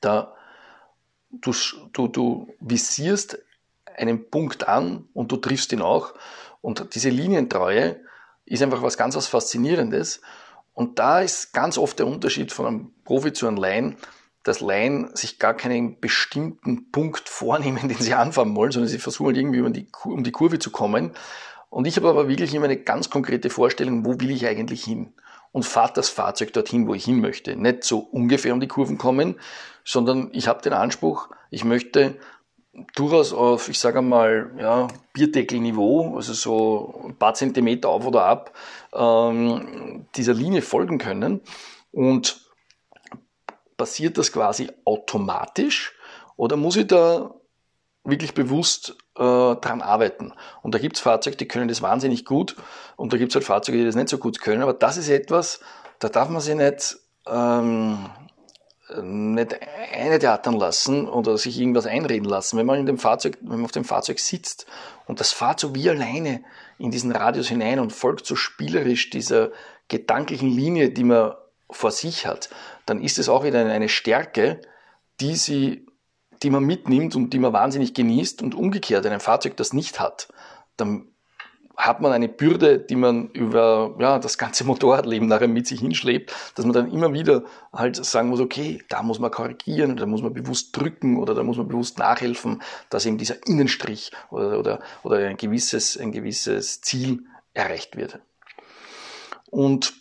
da 0.00 0.34
du, 1.32 1.52
du, 1.92 2.08
du 2.08 2.54
visierst 2.60 3.38
einen 3.96 4.30
Punkt 4.30 4.68
an 4.68 5.08
und 5.14 5.32
du 5.32 5.36
triffst 5.36 5.72
ihn 5.72 5.82
auch. 5.82 6.14
Und 6.60 6.94
diese 6.94 7.10
Linientreue 7.10 8.00
ist 8.44 8.62
einfach 8.62 8.82
was 8.82 8.96
ganz 8.96 9.16
was 9.16 9.26
Faszinierendes. 9.26 10.20
Und 10.74 10.98
da 10.98 11.20
ist 11.20 11.52
ganz 11.52 11.78
oft 11.78 11.98
der 11.98 12.06
Unterschied 12.06 12.52
von 12.52 12.66
einem 12.66 12.90
Profi 13.04 13.32
zu 13.32 13.46
einem 13.46 13.56
Laien, 13.56 13.96
dass 14.42 14.60
Laien 14.60 15.14
sich 15.14 15.38
gar 15.38 15.54
keinen 15.54 16.00
bestimmten 16.00 16.90
Punkt 16.90 17.28
vornehmen, 17.28 17.88
den 17.88 17.98
sie 17.98 18.14
anfahren 18.14 18.54
wollen, 18.56 18.72
sondern 18.72 18.88
sie 18.88 18.98
versuchen 18.98 19.28
halt 19.28 19.36
irgendwie 19.36 19.60
um 19.60 19.72
die, 19.72 19.88
um 20.04 20.24
die 20.24 20.32
Kurve 20.32 20.58
zu 20.58 20.70
kommen. 20.70 21.12
Und 21.70 21.86
ich 21.86 21.96
habe 21.96 22.08
aber 22.08 22.28
wirklich 22.28 22.54
immer 22.54 22.66
eine 22.66 22.76
ganz 22.76 23.08
konkrete 23.08 23.48
Vorstellung, 23.48 24.04
wo 24.04 24.20
will 24.20 24.30
ich 24.30 24.46
eigentlich 24.46 24.84
hin? 24.84 25.14
und 25.52 25.64
fahrt 25.64 25.96
das 25.96 26.08
Fahrzeug 26.08 26.52
dorthin, 26.54 26.88
wo 26.88 26.94
ich 26.94 27.04
hin 27.04 27.20
möchte. 27.20 27.54
Nicht 27.56 27.84
so 27.84 27.98
ungefähr 27.98 28.54
um 28.54 28.60
die 28.60 28.68
Kurven 28.68 28.98
kommen, 28.98 29.36
sondern 29.84 30.30
ich 30.32 30.48
habe 30.48 30.62
den 30.62 30.72
Anspruch, 30.72 31.28
ich 31.50 31.64
möchte 31.64 32.16
durchaus 32.94 33.32
auf, 33.32 33.68
ich 33.68 33.78
sage 33.78 34.02
mal, 34.02 34.50
ja, 34.58 34.88
Bierdeckelniveau, 35.12 36.16
also 36.16 36.32
so 36.32 37.02
ein 37.04 37.16
paar 37.16 37.34
Zentimeter 37.34 37.88
auf 37.88 38.06
oder 38.06 38.24
ab, 38.24 38.52
ähm, 38.94 40.06
dieser 40.16 40.34
Linie 40.34 40.62
folgen 40.62 40.98
können. 40.98 41.40
Und 41.92 42.40
passiert 43.76 44.16
das 44.16 44.32
quasi 44.32 44.70
automatisch 44.84 45.92
oder 46.36 46.56
muss 46.56 46.76
ich 46.76 46.86
da 46.86 47.34
wirklich 48.04 48.32
bewusst 48.34 48.96
äh, 49.16 49.22
dran 49.22 49.82
arbeiten. 49.82 50.32
Und 50.62 50.74
da 50.74 50.78
gibt 50.78 50.96
es 50.96 51.02
Fahrzeuge, 51.02 51.36
die 51.36 51.48
können 51.48 51.68
das 51.68 51.82
wahnsinnig 51.82 52.24
gut 52.24 52.56
und 52.96 53.12
da 53.12 53.16
gibt 53.16 53.32
es 53.32 53.36
halt 53.36 53.44
Fahrzeuge, 53.44 53.78
die 53.78 53.84
das 53.84 53.94
nicht 53.94 54.08
so 54.08 54.18
gut 54.18 54.40
können. 54.40 54.62
Aber 54.62 54.72
das 54.72 54.96
ist 54.96 55.08
etwas, 55.08 55.60
da 55.98 56.08
darf 56.08 56.28
man 56.28 56.40
sich 56.40 56.54
nicht, 56.54 56.96
ähm, 57.26 58.06
nicht 59.00 59.56
eintheatern 59.92 60.54
lassen 60.54 61.08
oder 61.08 61.38
sich 61.38 61.58
irgendwas 61.58 61.86
einreden 61.86 62.28
lassen. 62.28 62.58
Wenn 62.58 62.66
man 62.66 62.80
in 62.80 62.86
dem 62.86 62.98
Fahrzeug, 62.98 63.38
wenn 63.40 63.56
man 63.56 63.64
auf 63.64 63.72
dem 63.72 63.84
Fahrzeug 63.84 64.18
sitzt 64.18 64.66
und 65.06 65.20
das 65.20 65.32
fahrt 65.32 65.60
so 65.60 65.74
wie 65.74 65.88
alleine 65.88 66.42
in 66.78 66.90
diesen 66.90 67.12
Radius 67.12 67.48
hinein 67.48 67.78
und 67.78 67.92
folgt 67.92 68.26
so 68.26 68.36
spielerisch 68.36 69.10
dieser 69.10 69.50
gedanklichen 69.88 70.48
Linie, 70.48 70.90
die 70.90 71.04
man 71.04 71.34
vor 71.70 71.90
sich 71.90 72.26
hat, 72.26 72.50
dann 72.86 73.02
ist 73.02 73.18
es 73.18 73.28
auch 73.28 73.44
wieder 73.44 73.64
eine 73.64 73.88
Stärke, 73.88 74.60
die 75.20 75.36
sie 75.36 75.86
die 76.42 76.50
man 76.50 76.64
mitnimmt 76.64 77.14
und 77.14 77.30
die 77.30 77.38
man 77.38 77.52
wahnsinnig 77.52 77.94
genießt 77.94 78.42
und 78.42 78.54
umgekehrt, 78.54 79.04
wenn 79.04 79.12
ein 79.12 79.20
Fahrzeug 79.20 79.56
das 79.56 79.72
nicht 79.72 80.00
hat, 80.00 80.28
dann 80.76 81.11
hat 81.76 82.00
man 82.00 82.12
eine 82.12 82.28
Bürde, 82.28 82.78
die 82.78 82.96
man 82.96 83.28
über 83.30 83.94
ja, 83.98 84.18
das 84.18 84.38
ganze 84.38 84.64
Motorradleben 84.66 85.28
nachher 85.28 85.48
mit 85.48 85.66
sich 85.66 85.80
hinschleppt, 85.80 86.32
dass 86.54 86.64
man 86.64 86.74
dann 86.74 86.90
immer 86.92 87.12
wieder 87.12 87.44
halt 87.72 87.96
sagen 87.96 88.28
muss, 88.28 88.40
okay, 88.40 88.82
da 88.88 89.02
muss 89.02 89.18
man 89.18 89.30
korrigieren, 89.30 89.96
da 89.96 90.06
muss 90.06 90.22
man 90.22 90.34
bewusst 90.34 90.76
drücken 90.76 91.18
oder 91.18 91.34
da 91.34 91.42
muss 91.42 91.56
man 91.56 91.68
bewusst 91.68 91.98
nachhelfen, 91.98 92.62
dass 92.90 93.06
eben 93.06 93.18
dieser 93.18 93.46
Innenstrich 93.46 94.12
oder, 94.30 94.58
oder, 94.58 94.80
oder 95.02 95.16
ein, 95.26 95.36
gewisses, 95.36 95.96
ein 95.96 96.12
gewisses 96.12 96.80
Ziel 96.80 97.24
erreicht 97.54 97.96
wird. 97.96 98.20
Und 99.50 99.94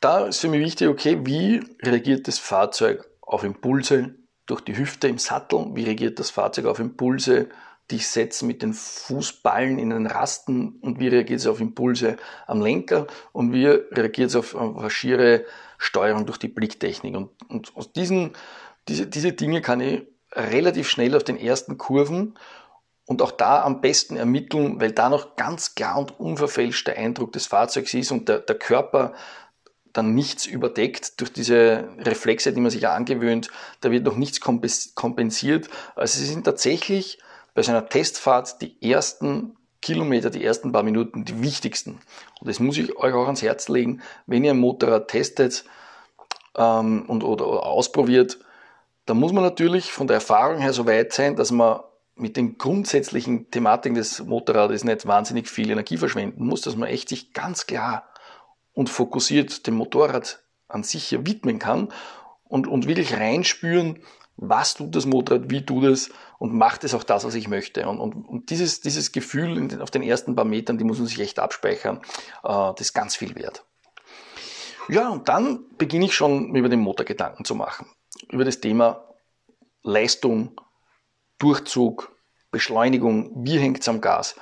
da 0.00 0.26
ist 0.26 0.40
für 0.40 0.48
mich 0.48 0.60
wichtig, 0.60 0.88
okay, 0.88 1.18
wie 1.24 1.62
reagiert 1.82 2.26
das 2.26 2.38
Fahrzeug 2.38 3.08
auf 3.20 3.44
Impulse, 3.44 4.14
durch 4.46 4.60
die 4.60 4.76
Hüfte 4.76 5.08
im 5.08 5.18
Sattel, 5.18 5.66
wie 5.74 5.84
reagiert 5.84 6.18
das 6.18 6.30
Fahrzeug 6.30 6.66
auf 6.66 6.78
Impulse, 6.78 7.48
die 7.92 7.96
ich 7.96 8.08
setze 8.08 8.46
mit 8.46 8.62
den 8.62 8.72
Fußballen 8.72 9.78
in 9.78 9.90
den 9.90 10.06
Rasten 10.06 10.78
und 10.80 10.98
wie 10.98 11.08
reagiert 11.08 11.40
es 11.40 11.46
auf 11.46 11.60
Impulse 11.60 12.16
am 12.46 12.62
Lenker 12.62 13.06
und 13.32 13.52
wie 13.52 13.66
reagiert 13.66 14.30
es 14.30 14.36
auf, 14.36 14.54
auf 14.54 14.90
schiere 14.90 15.44
Steuerung 15.76 16.24
durch 16.24 16.38
die 16.38 16.48
Blicktechnik. 16.48 17.14
Und, 17.14 17.30
und 17.48 17.76
aus 17.76 17.92
diesen, 17.92 18.32
diese, 18.88 19.06
diese 19.06 19.32
Dinge 19.32 19.60
kann 19.60 19.80
ich 19.80 20.02
relativ 20.32 20.88
schnell 20.88 21.14
auf 21.14 21.22
den 21.22 21.36
ersten 21.36 21.76
Kurven 21.76 22.38
und 23.04 23.20
auch 23.20 23.32
da 23.32 23.62
am 23.62 23.82
besten 23.82 24.16
ermitteln, 24.16 24.80
weil 24.80 24.92
da 24.92 25.10
noch 25.10 25.36
ganz 25.36 25.74
klar 25.74 25.98
und 25.98 26.18
unverfälscht 26.18 26.86
der 26.86 26.96
Eindruck 26.96 27.32
des 27.32 27.46
Fahrzeugs 27.46 27.92
ist 27.92 28.10
und 28.10 28.30
der, 28.30 28.38
der 28.38 28.58
Körper 28.58 29.12
dann 29.92 30.14
nichts 30.14 30.46
überdeckt 30.46 31.20
durch 31.20 31.30
diese 31.30 31.90
Reflexe, 31.98 32.54
die 32.54 32.60
man 32.62 32.70
sich 32.70 32.80
ja 32.80 32.94
angewöhnt. 32.94 33.50
Da 33.82 33.90
wird 33.90 34.04
noch 34.04 34.16
nichts 34.16 34.40
kompensiert. 34.40 35.68
Also 35.94 36.18
sie 36.18 36.24
sind 36.24 36.44
tatsächlich 36.44 37.18
bei 37.54 37.62
so 37.62 37.72
einer 37.72 37.88
Testfahrt 37.88 38.60
die 38.62 38.76
ersten 38.82 39.56
Kilometer, 39.80 40.30
die 40.30 40.44
ersten 40.44 40.72
paar 40.72 40.84
Minuten 40.84 41.24
die 41.24 41.42
wichtigsten. 41.42 42.00
Und 42.40 42.48
das 42.48 42.60
muss 42.60 42.78
ich 42.78 42.96
euch 42.96 43.12
auch 43.12 43.26
ans 43.26 43.42
Herz 43.42 43.68
legen, 43.68 44.00
wenn 44.26 44.44
ihr 44.44 44.52
ein 44.52 44.58
Motorrad 44.58 45.08
testet 45.08 45.64
ähm, 46.56 47.04
und, 47.08 47.24
oder, 47.24 47.48
oder 47.48 47.66
ausprobiert, 47.66 48.38
da 49.06 49.14
muss 49.14 49.32
man 49.32 49.42
natürlich 49.42 49.90
von 49.90 50.06
der 50.06 50.14
Erfahrung 50.14 50.58
her 50.58 50.72
so 50.72 50.86
weit 50.86 51.12
sein, 51.12 51.34
dass 51.34 51.50
man 51.50 51.80
mit 52.14 52.36
den 52.36 52.56
grundsätzlichen 52.58 53.50
Thematiken 53.50 53.96
des 53.96 54.22
Motorrades 54.22 54.84
nicht 54.84 55.06
wahnsinnig 55.06 55.48
viel 55.48 55.70
Energie 55.70 55.96
verschwenden 55.96 56.46
muss, 56.46 56.60
dass 56.60 56.76
man 56.76 56.88
echt 56.88 57.08
sich 57.08 57.32
ganz 57.32 57.66
klar 57.66 58.06
und 58.74 58.88
fokussiert 58.88 59.66
dem 59.66 59.74
Motorrad 59.74 60.40
an 60.68 60.84
sich 60.84 61.04
hier 61.04 61.26
widmen 61.26 61.58
kann 61.58 61.88
und, 62.44 62.66
und 62.66 62.86
wirklich 62.86 63.14
reinspüren, 63.14 63.98
was 64.36 64.74
tut 64.74 64.94
das 64.94 65.06
Motorrad, 65.06 65.50
wie 65.50 65.64
tut 65.64 65.84
es 65.84 66.10
und 66.38 66.54
macht 66.54 66.84
es 66.84 66.94
auch 66.94 67.04
das, 67.04 67.24
was 67.24 67.34
ich 67.34 67.48
möchte. 67.48 67.86
Und, 67.88 68.00
und, 68.00 68.14
und 68.28 68.50
dieses, 68.50 68.80
dieses 68.80 69.12
Gefühl 69.12 69.80
auf 69.80 69.90
den 69.90 70.02
ersten 70.02 70.34
paar 70.34 70.44
Metern, 70.44 70.78
die 70.78 70.84
muss 70.84 70.98
man 70.98 71.06
sich 71.06 71.20
echt 71.20 71.38
abspeichern, 71.38 71.98
äh, 72.42 72.48
das 72.48 72.80
ist 72.80 72.94
ganz 72.94 73.16
viel 73.16 73.34
wert. 73.36 73.64
Ja, 74.88 75.10
und 75.10 75.28
dann 75.28 75.64
beginne 75.78 76.06
ich 76.06 76.14
schon 76.14 76.54
über 76.56 76.68
den 76.68 76.80
Motor 76.80 77.06
Gedanken 77.06 77.44
zu 77.44 77.54
machen. 77.54 77.86
Über 78.30 78.44
das 78.44 78.60
Thema 78.60 79.04
Leistung, 79.82 80.60
Durchzug, 81.38 82.16
Beschleunigung, 82.50 83.30
wie 83.44 83.58
hängt 83.58 83.80
es 83.80 83.88
am 83.88 84.00
Gas, 84.00 84.36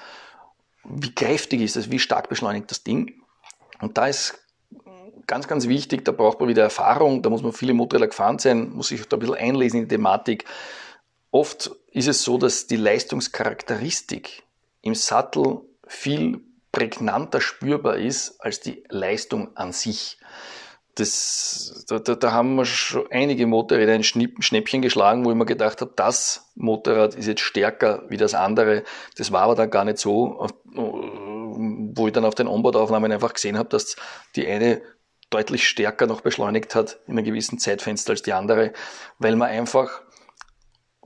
wie 0.84 1.14
kräftig 1.14 1.60
ist 1.60 1.76
es, 1.76 1.90
wie 1.90 1.98
stark 1.98 2.28
beschleunigt 2.28 2.70
das 2.70 2.82
Ding. 2.82 3.22
Und 3.80 3.98
da 3.98 4.06
ist 4.06 4.39
ganz, 5.26 5.48
ganz 5.48 5.68
wichtig, 5.68 6.04
da 6.04 6.12
braucht 6.12 6.40
man 6.40 6.48
wieder 6.48 6.62
Erfahrung, 6.62 7.22
da 7.22 7.30
muss 7.30 7.42
man 7.42 7.52
viele 7.52 7.74
Motorräder 7.74 8.08
gefahren 8.08 8.38
sein, 8.38 8.70
muss 8.70 8.88
sich 8.88 9.06
da 9.08 9.16
ein 9.16 9.20
bisschen 9.20 9.36
einlesen 9.36 9.80
in 9.80 9.88
die 9.88 9.94
Thematik. 9.94 10.44
Oft 11.30 11.70
ist 11.92 12.08
es 12.08 12.22
so, 12.22 12.38
dass 12.38 12.66
die 12.66 12.76
Leistungscharakteristik 12.76 14.42
im 14.82 14.94
Sattel 14.94 15.60
viel 15.86 16.40
prägnanter 16.72 17.40
spürbar 17.40 17.96
ist 17.96 18.40
als 18.40 18.60
die 18.60 18.84
Leistung 18.88 19.56
an 19.56 19.72
sich. 19.72 20.18
Das, 20.96 21.84
da, 21.88 21.98
da, 21.98 22.14
da 22.14 22.32
haben 22.32 22.56
wir 22.56 22.64
schon 22.64 23.06
einige 23.10 23.46
Motorräder 23.46 23.92
ein 23.92 24.02
Schnäppchen 24.02 24.82
geschlagen, 24.82 25.24
wo 25.24 25.30
ich 25.30 25.36
mir 25.36 25.46
gedacht 25.46 25.80
habe, 25.80 25.92
das 25.94 26.50
Motorrad 26.56 27.14
ist 27.14 27.26
jetzt 27.26 27.40
stärker 27.40 28.04
wie 28.08 28.16
das 28.16 28.34
andere. 28.34 28.82
Das 29.16 29.32
war 29.32 29.42
aber 29.42 29.54
dann 29.54 29.70
gar 29.70 29.84
nicht 29.84 29.98
so, 29.98 30.48
wo 30.74 32.06
ich 32.06 32.12
dann 32.12 32.24
auf 32.24 32.34
den 32.34 32.48
Onboard-Aufnahmen 32.48 33.12
einfach 33.12 33.32
gesehen 33.32 33.56
habe, 33.56 33.68
dass 33.68 33.96
die 34.36 34.46
eine 34.46 34.82
deutlich 35.30 35.66
stärker 35.66 36.06
noch 36.06 36.20
beschleunigt 36.20 36.74
hat 36.74 36.98
in 37.06 37.16
einem 37.16 37.24
gewissen 37.24 37.58
Zeitfenster 37.58 38.10
als 38.10 38.22
die 38.22 38.32
andere, 38.32 38.72
weil 39.18 39.36
man 39.36 39.48
einfach 39.48 40.02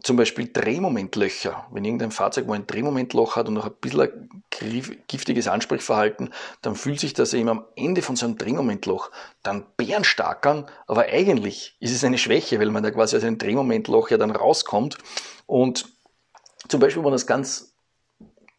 zum 0.05 0.17
Beispiel 0.17 0.51
Drehmomentlöcher, 0.53 1.67
wenn 1.73 1.85
irgendein 1.85 2.11
Fahrzeug 2.11 2.47
wo 2.47 2.53
ein 2.53 2.67
Drehmomentloch 2.67 3.37
hat 3.37 3.49
und 3.49 3.55
noch 3.55 3.65
ein 3.65 3.73
bisschen 3.81 4.01
ein 4.03 4.43
giftiges 5.09 5.49
Ansprechverhalten, 5.49 6.31
dann 6.61 6.75
fühlt 6.75 7.01
sich 7.01 7.15
das 7.15 7.33
eben 7.33 7.49
am 7.49 7.65
Ende 7.75 8.03
von 8.03 8.15
so 8.15 8.27
einem 8.27 8.37
Drehmomentloch 8.37 9.11
dann 9.43 9.65
bärenstark 9.79 10.47
an, 10.47 10.67
aber 10.87 11.07
eigentlich 11.07 11.77
ist 11.81 11.93
es 11.93 12.05
eine 12.05 12.19
Schwäche, 12.19 12.61
weil 12.61 12.71
man 12.71 12.83
da 12.83 12.91
quasi 12.91 13.17
aus 13.17 13.25
einem 13.25 13.39
Drehmomentloch 13.39 14.11
ja 14.11 14.19
dann 14.19 14.31
rauskommt. 14.31 14.99
Und 15.47 15.87
zum 16.69 16.81
Beispiel, 16.81 16.99
wenn 16.99 17.05
man 17.05 17.13
das 17.13 17.27
ganz 17.27 17.74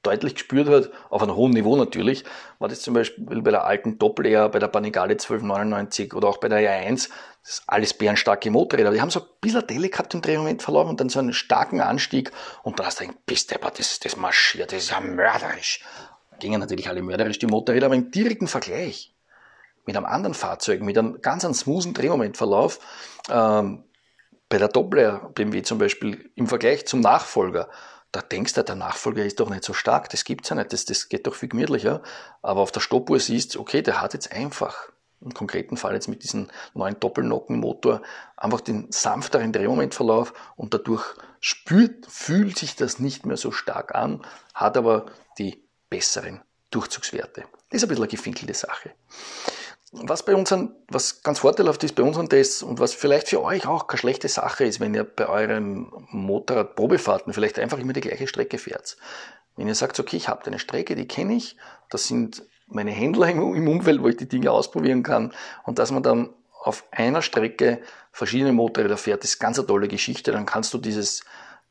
deutlich 0.05 0.35
gespürt 0.35 0.69
hat, 0.69 0.91
auf 1.09 1.21
einem 1.21 1.35
hohen 1.35 1.51
Niveau 1.51 1.75
natürlich, 1.75 2.23
war 2.59 2.67
das 2.67 2.81
zum 2.81 2.93
Beispiel 2.93 3.41
bei 3.41 3.51
der 3.51 3.65
alten 3.65 3.97
Doppel-R, 3.97 4.49
bei 4.49 4.59
der 4.59 4.67
Panigale 4.67 5.13
1299 5.13 6.13
oder 6.13 6.27
auch 6.27 6.37
bei 6.37 6.47
der 6.47 6.59
R1, 6.59 7.09
das 7.41 7.59
ist 7.59 7.63
alles 7.67 7.93
bärenstarke 7.93 8.49
Motorräder. 8.49 8.91
Die 8.91 9.01
haben 9.01 9.09
so 9.09 9.19
ein 9.19 9.25
bisschen 9.39 9.65
Delle 9.67 9.89
gehabt 9.89 10.13
im 10.13 10.21
Drehmomentverlauf 10.21 10.89
und 10.89 10.99
dann 10.99 11.09
so 11.09 11.19
einen 11.19 11.33
starken 11.33 11.81
Anstieg 11.81 12.31
und 12.63 12.79
dann 12.79 12.87
hast 12.87 12.99
du 12.99 13.05
gedacht, 13.05 13.25
bist 13.25 13.51
das, 13.51 13.99
das 13.99 14.17
marschiert, 14.17 14.71
das 14.71 14.83
ist 14.83 14.91
ja 14.91 14.99
mörderisch. 14.99 15.83
Gingen 16.39 16.59
natürlich 16.59 16.89
alle 16.89 17.01
mörderisch, 17.01 17.39
die 17.39 17.47
Motorräder, 17.47 17.85
aber 17.85 17.95
im 17.95 18.11
direkten 18.11 18.47
Vergleich 18.47 19.13
mit 19.85 19.95
einem 19.95 20.05
anderen 20.05 20.33
Fahrzeug, 20.33 20.81
mit 20.81 20.97
einem 20.97 21.21
ganz 21.21 21.45
einen 21.45 21.53
smoothen 21.53 21.93
Drehmomentverlauf, 21.93 22.79
ähm, 23.29 23.83
bei 24.49 24.57
der 24.57 24.67
Doppler 24.67 25.31
BMW 25.33 25.63
zum 25.63 25.77
Beispiel 25.77 26.31
im 26.35 26.47
Vergleich 26.47 26.85
zum 26.85 26.99
Nachfolger, 26.99 27.69
da 28.11 28.21
denkst 28.21 28.53
du, 28.53 28.63
der 28.63 28.75
Nachfolger 28.75 29.25
ist 29.25 29.39
doch 29.39 29.49
nicht 29.49 29.63
so 29.63 29.73
stark, 29.73 30.09
das 30.09 30.23
gibt's 30.23 30.49
ja 30.49 30.55
nicht, 30.55 30.71
das, 30.71 30.85
das 30.85 31.09
geht 31.09 31.27
doch 31.27 31.35
viel 31.35 31.49
gemütlicher. 31.49 32.01
Aber 32.41 32.61
auf 32.61 32.71
der 32.71 32.79
Stoppuhr 32.79 33.19
siehst 33.19 33.55
du, 33.55 33.59
okay, 33.59 33.81
der 33.81 34.01
hat 34.01 34.13
jetzt 34.13 34.31
einfach, 34.31 34.89
im 35.21 35.33
konkreten 35.33 35.75
Fall 35.77 35.93
jetzt 35.93 36.07
mit 36.07 36.23
diesem 36.23 36.49
neuen 36.73 36.99
Doppelnockenmotor, 36.99 38.01
einfach 38.37 38.61
den 38.61 38.91
sanfteren 38.91 39.51
Drehmomentverlauf 39.51 40.33
und 40.55 40.73
dadurch 40.73 41.03
spürt, 41.39 42.05
fühlt 42.07 42.57
sich 42.57 42.75
das 42.75 42.99
nicht 42.99 43.25
mehr 43.25 43.37
so 43.37 43.51
stark 43.51 43.95
an, 43.95 44.25
hat 44.53 44.77
aber 44.77 45.07
die 45.37 45.63
besseren 45.89 46.41
Durchzugswerte. 46.71 47.45
Das 47.69 47.81
ist 47.81 47.83
ein 47.83 47.89
bisschen 47.89 48.03
eine 48.03 48.11
gefinkelte 48.11 48.53
Sache 48.53 48.91
was 50.03 50.23
bei 50.23 50.35
unseren, 50.35 50.75
was 50.87 51.23
ganz 51.23 51.39
vorteilhaft 51.39 51.83
ist 51.83 51.95
bei 51.95 52.03
unseren 52.03 52.29
Tests 52.29 52.63
und 52.63 52.79
was 52.79 52.93
vielleicht 52.93 53.29
für 53.29 53.43
euch 53.43 53.67
auch 53.67 53.87
keine 53.87 53.99
schlechte 53.99 54.27
Sache 54.27 54.65
ist, 54.65 54.79
wenn 54.79 54.93
ihr 54.93 55.03
bei 55.03 55.27
euren 55.27 55.91
Motorradprobefahrten 56.09 57.33
vielleicht 57.33 57.59
einfach 57.59 57.79
immer 57.79 57.93
die 57.93 58.01
gleiche 58.01 58.27
Strecke 58.27 58.57
fährt. 58.57 58.97
Wenn 59.55 59.67
ihr 59.67 59.75
sagt, 59.75 59.99
okay, 59.99 60.17
ich 60.17 60.27
habe 60.27 60.45
eine 60.45 60.59
Strecke, 60.59 60.95
die 60.95 61.07
kenne 61.07 61.35
ich, 61.35 61.57
das 61.89 62.07
sind 62.07 62.43
meine 62.67 62.91
Händler 62.91 63.29
im 63.29 63.67
Umfeld, 63.67 64.01
wo 64.01 64.07
ich 64.07 64.17
die 64.17 64.27
Dinge 64.27 64.51
ausprobieren 64.51 65.03
kann 65.03 65.33
und 65.63 65.79
dass 65.79 65.91
man 65.91 66.03
dann 66.03 66.29
auf 66.61 66.83
einer 66.91 67.21
Strecke 67.21 67.79
verschiedene 68.11 68.51
Motorräder 68.51 68.97
fährt, 68.97 69.23
ist 69.23 69.39
ganz 69.39 69.59
eine 69.59 69.67
tolle 69.67 69.87
Geschichte. 69.87 70.31
Dann 70.31 70.47
kannst 70.47 70.73
du 70.73 70.79
dieses, 70.79 71.23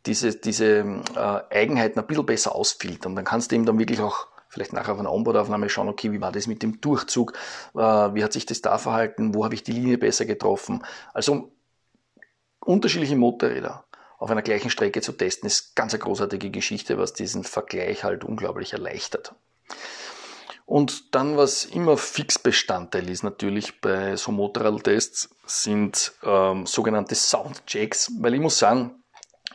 diese, 0.06 0.36
diese 0.36 1.02
äh, 1.16 1.40
Eigenheiten 1.50 1.98
ein 1.98 2.06
bisschen 2.06 2.26
besser 2.26 2.54
ausfiltern. 2.54 3.16
Dann 3.16 3.24
kannst 3.24 3.50
du 3.50 3.56
eben 3.56 3.66
dann 3.66 3.78
wirklich 3.78 4.00
auch 4.00 4.28
vielleicht 4.54 4.72
nachher 4.72 4.94
auf 4.94 5.00
einer 5.00 5.12
Onboard-Aufnahme 5.12 5.68
schauen, 5.68 5.88
okay, 5.88 6.12
wie 6.12 6.20
war 6.20 6.32
das 6.32 6.46
mit 6.46 6.62
dem 6.62 6.80
Durchzug, 6.80 7.32
äh, 7.74 7.78
wie 7.78 8.24
hat 8.24 8.32
sich 8.32 8.46
das 8.46 8.62
da 8.62 8.78
verhalten, 8.78 9.34
wo 9.34 9.44
habe 9.44 9.54
ich 9.54 9.64
die 9.64 9.72
Linie 9.72 9.98
besser 9.98 10.24
getroffen. 10.24 10.84
Also 11.12 11.52
unterschiedliche 12.60 13.16
Motorräder 13.16 13.84
auf 14.18 14.30
einer 14.30 14.42
gleichen 14.42 14.70
Strecke 14.70 15.02
zu 15.02 15.12
testen, 15.12 15.46
ist 15.46 15.76
ganz 15.76 15.92
eine 15.92 16.02
großartige 16.02 16.50
Geschichte, 16.50 16.96
was 16.96 17.12
diesen 17.12 17.44
Vergleich 17.44 18.04
halt 18.04 18.24
unglaublich 18.24 18.72
erleichtert. 18.72 19.34
Und 20.66 21.14
dann, 21.14 21.36
was 21.36 21.66
immer 21.66 21.98
Fixbestandteil 21.98 23.10
ist 23.10 23.22
natürlich 23.22 23.82
bei 23.82 24.16
so 24.16 24.32
Motorradtests, 24.32 25.28
sind 25.44 26.12
ähm, 26.22 26.64
sogenannte 26.64 27.14
Soundchecks, 27.14 28.12
weil 28.18 28.34
ich 28.34 28.40
muss 28.40 28.58
sagen, 28.58 29.03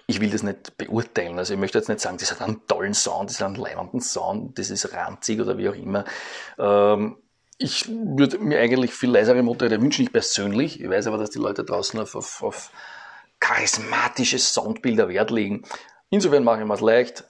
ich 0.09 0.19
will 0.19 0.31
das 0.31 0.41
nicht 0.41 0.75
beurteilen. 0.75 1.37
Also 1.37 1.53
ich 1.53 1.59
möchte 1.59 1.77
jetzt 1.77 1.87
nicht 1.87 1.99
sagen, 1.99 2.17
das 2.17 2.31
hat 2.31 2.41
einen 2.41 2.65
tollen 2.65 2.95
Sound, 2.95 3.29
das 3.29 3.39
hat 3.39 3.45
einen 3.45 3.55
leibenden 3.57 4.01
Sound, 4.01 4.57
das 4.57 4.71
ist 4.71 4.91
ranzig 4.91 5.39
oder 5.39 5.59
wie 5.59 5.69
auch 5.69 5.75
immer. 5.75 6.03
Ähm, 6.57 7.17
ich 7.59 7.87
würde 7.87 8.39
mir 8.39 8.59
eigentlich 8.59 8.91
viel 8.91 9.11
leisere 9.11 9.43
Motorräder 9.43 9.79
wünschen, 9.79 10.01
ich 10.01 10.11
persönlich. 10.11 10.81
Ich 10.81 10.89
weiß 10.89 11.05
aber, 11.05 11.19
dass 11.19 11.29
die 11.29 11.37
Leute 11.37 11.63
draußen 11.63 11.99
auf, 11.99 12.15
auf, 12.15 12.41
auf 12.41 12.71
charismatische 13.39 14.39
Soundbilder 14.39 15.09
Wert 15.09 15.29
legen. 15.29 15.61
Insofern 16.09 16.43
mache 16.43 16.61
ich 16.61 16.65
mir 16.65 16.73
es 16.73 16.81
leicht. 16.81 17.25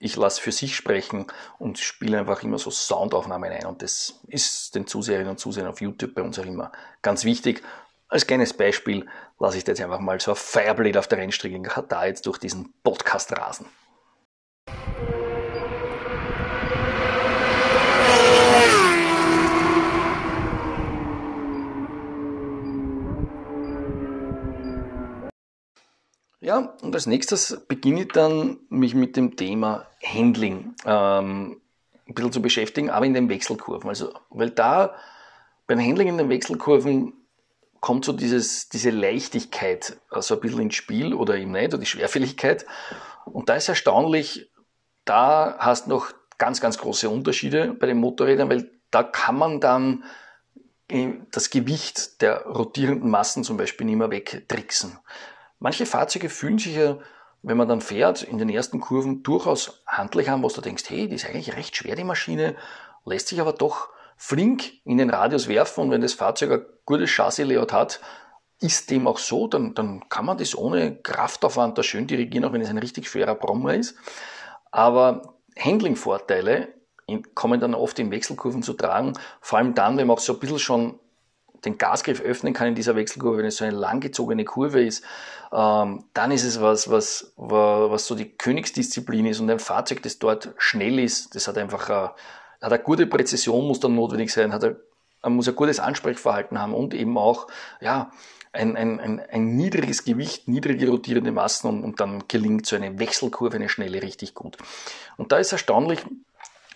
Ich 0.00 0.16
lasse 0.16 0.40
für 0.40 0.50
sich 0.50 0.74
sprechen 0.74 1.26
und 1.60 1.78
spiele 1.78 2.18
einfach 2.18 2.42
immer 2.42 2.58
so 2.58 2.72
Soundaufnahmen 2.72 3.52
ein. 3.52 3.66
Und 3.66 3.82
das 3.82 4.18
ist 4.26 4.74
den 4.74 4.88
Zuseherinnen 4.88 5.30
und 5.30 5.38
Zusehern 5.38 5.68
auf 5.68 5.80
YouTube 5.80 6.14
bei 6.14 6.22
uns 6.22 6.40
auch 6.40 6.44
immer 6.44 6.72
ganz 7.02 7.24
wichtig. 7.24 7.62
Als 8.08 8.26
kleines 8.26 8.52
Beispiel 8.52 9.06
lasse 9.38 9.58
ich 9.58 9.66
jetzt 9.66 9.80
einfach 9.80 10.00
mal 10.00 10.20
so 10.20 10.32
ein 10.32 10.36
Fireblade 10.36 10.98
auf 10.98 11.08
der 11.08 11.18
Rennstrecke 11.18 11.60
Katar 11.62 12.06
jetzt 12.06 12.26
durch 12.26 12.38
diesen 12.38 12.72
Podcast 12.82 13.32
rasen. 13.36 13.66
Ja, 26.40 26.76
und 26.80 26.94
als 26.94 27.06
nächstes 27.06 27.64
beginne 27.66 28.02
ich 28.02 28.08
dann, 28.12 28.58
mich 28.68 28.94
mit 28.94 29.16
dem 29.16 29.34
Thema 29.34 29.88
Handling 30.00 30.76
ähm, 30.84 31.60
ein 32.06 32.14
bisschen 32.14 32.30
zu 32.30 32.40
beschäftigen, 32.40 32.88
aber 32.88 33.04
in 33.04 33.14
den 33.14 33.28
Wechselkurven. 33.28 33.88
Also, 33.88 34.12
weil 34.30 34.50
da 34.50 34.94
beim 35.66 35.80
Handling 35.80 36.06
in 36.06 36.18
den 36.18 36.28
Wechselkurven 36.28 37.14
kommt 37.80 38.04
so 38.04 38.12
dieses, 38.12 38.68
diese 38.68 38.90
Leichtigkeit 38.90 39.98
so 40.10 40.34
ein 40.34 40.40
bisschen 40.40 40.60
ins 40.60 40.74
Spiel 40.74 41.14
oder 41.14 41.36
eben 41.36 41.52
nicht, 41.52 41.68
oder 41.68 41.78
die 41.78 41.86
Schwerfälligkeit. 41.86 42.66
Und 43.24 43.48
da 43.48 43.54
ist 43.56 43.68
erstaunlich, 43.68 44.50
da 45.04 45.56
hast 45.58 45.86
du 45.86 45.90
noch 45.90 46.12
ganz, 46.38 46.60
ganz 46.60 46.78
große 46.78 47.08
Unterschiede 47.08 47.74
bei 47.74 47.86
den 47.86 47.98
Motorrädern, 47.98 48.48
weil 48.50 48.70
da 48.90 49.02
kann 49.02 49.36
man 49.36 49.60
dann 49.60 50.04
das 51.32 51.50
Gewicht 51.50 52.22
der 52.22 52.46
rotierenden 52.46 53.10
Massen 53.10 53.42
zum 53.42 53.56
Beispiel 53.56 53.86
nicht 53.86 53.96
mehr 53.96 54.10
wegtricksen. 54.10 54.98
Manche 55.58 55.86
Fahrzeuge 55.86 56.28
fühlen 56.28 56.58
sich 56.58 56.76
ja, 56.76 56.98
wenn 57.42 57.56
man 57.56 57.68
dann 57.68 57.80
fährt, 57.80 58.22
in 58.22 58.38
den 58.38 58.48
ersten 58.48 58.80
Kurven 58.80 59.22
durchaus 59.22 59.82
handlich 59.86 60.30
an, 60.30 60.42
was 60.42 60.54
du 60.54 60.60
denkst, 60.60 60.84
hey, 60.88 61.08
die 61.08 61.16
ist 61.16 61.26
eigentlich 61.26 61.56
recht 61.56 61.74
schwer, 61.76 61.96
die 61.96 62.04
Maschine, 62.04 62.56
lässt 63.04 63.28
sich 63.28 63.40
aber 63.40 63.52
doch 63.52 63.88
flink 64.16 64.84
in 64.84 64.98
den 64.98 65.10
Radius 65.10 65.48
werfen 65.48 65.82
und 65.82 65.90
wenn 65.90 66.00
das 66.00 66.14
Fahrzeug 66.14 66.66
gutes 66.86 67.10
Chassis-Layout 67.10 67.72
hat, 67.72 68.00
ist 68.60 68.90
dem 68.90 69.06
auch 69.06 69.18
so, 69.18 69.48
dann, 69.48 69.74
dann 69.74 70.08
kann 70.08 70.24
man 70.24 70.38
das 70.38 70.56
ohne 70.56 70.96
Kraftaufwand 70.96 71.76
da 71.76 71.82
schön 71.82 72.06
dirigieren, 72.06 72.46
auch 72.46 72.52
wenn 72.52 72.62
es 72.62 72.70
ein 72.70 72.78
richtig 72.78 73.08
schwerer 73.08 73.34
Brommer 73.34 73.74
ist. 73.74 73.96
Aber 74.70 75.34
Handling-Vorteile 75.58 76.68
kommen 77.34 77.60
dann 77.60 77.74
oft 77.74 77.98
in 77.98 78.10
Wechselkurven 78.10 78.62
zu 78.62 78.72
tragen, 78.72 79.12
vor 79.40 79.58
allem 79.58 79.74
dann, 79.74 79.96
wenn 79.96 80.06
man 80.06 80.16
auch 80.16 80.20
so 80.20 80.32
ein 80.32 80.40
bisschen 80.40 80.58
schon 80.58 80.98
den 81.64 81.78
Gasgriff 81.78 82.20
öffnen 82.20 82.52
kann 82.52 82.68
in 82.68 82.74
dieser 82.74 82.96
Wechselkurve, 82.96 83.38
wenn 83.38 83.46
es 83.46 83.56
so 83.56 83.64
eine 83.64 83.76
langgezogene 83.76 84.44
Kurve 84.44 84.82
ist, 84.82 85.04
ähm, 85.52 86.04
dann 86.14 86.30
ist 86.30 86.44
es 86.44 86.60
was, 86.60 86.90
was, 86.90 87.32
was 87.36 88.06
so 88.06 88.14
die 88.14 88.30
Königsdisziplin 88.30 89.26
ist 89.26 89.40
und 89.40 89.50
ein 89.50 89.58
Fahrzeug, 89.58 90.02
das 90.02 90.18
dort 90.18 90.54
schnell 90.58 90.98
ist, 90.98 91.34
das 91.34 91.48
hat 91.48 91.58
einfach 91.58 91.88
eine, 91.88 92.10
hat 92.62 92.72
eine 92.72 92.78
gute 92.78 93.06
Präzision, 93.06 93.66
muss 93.66 93.80
dann 93.80 93.94
notwendig 93.94 94.32
sein, 94.32 94.52
hat 94.52 94.64
er, 94.64 94.76
er 95.26 95.30
muss 95.30 95.48
ein 95.48 95.56
gutes 95.56 95.80
Ansprechverhalten 95.80 96.60
haben 96.60 96.72
und 96.72 96.94
eben 96.94 97.18
auch, 97.18 97.48
ja, 97.80 98.12
ein, 98.52 98.76
ein, 98.76 99.00
ein, 99.00 99.20
ein 99.20 99.56
niedriges 99.56 100.04
Gewicht, 100.04 100.46
niedrige 100.46 100.88
rotierende 100.88 101.32
Massen 101.32 101.68
und, 101.68 101.82
und 101.82 102.00
dann 102.00 102.22
gelingt 102.28 102.64
so 102.64 102.76
eine 102.76 102.98
Wechselkurve, 103.00 103.56
eine 103.56 103.68
schnelle, 103.68 104.02
richtig 104.02 104.34
gut. 104.34 104.56
Und 105.16 105.32
da 105.32 105.38
ist 105.38 105.50
erstaunlich, 105.50 105.98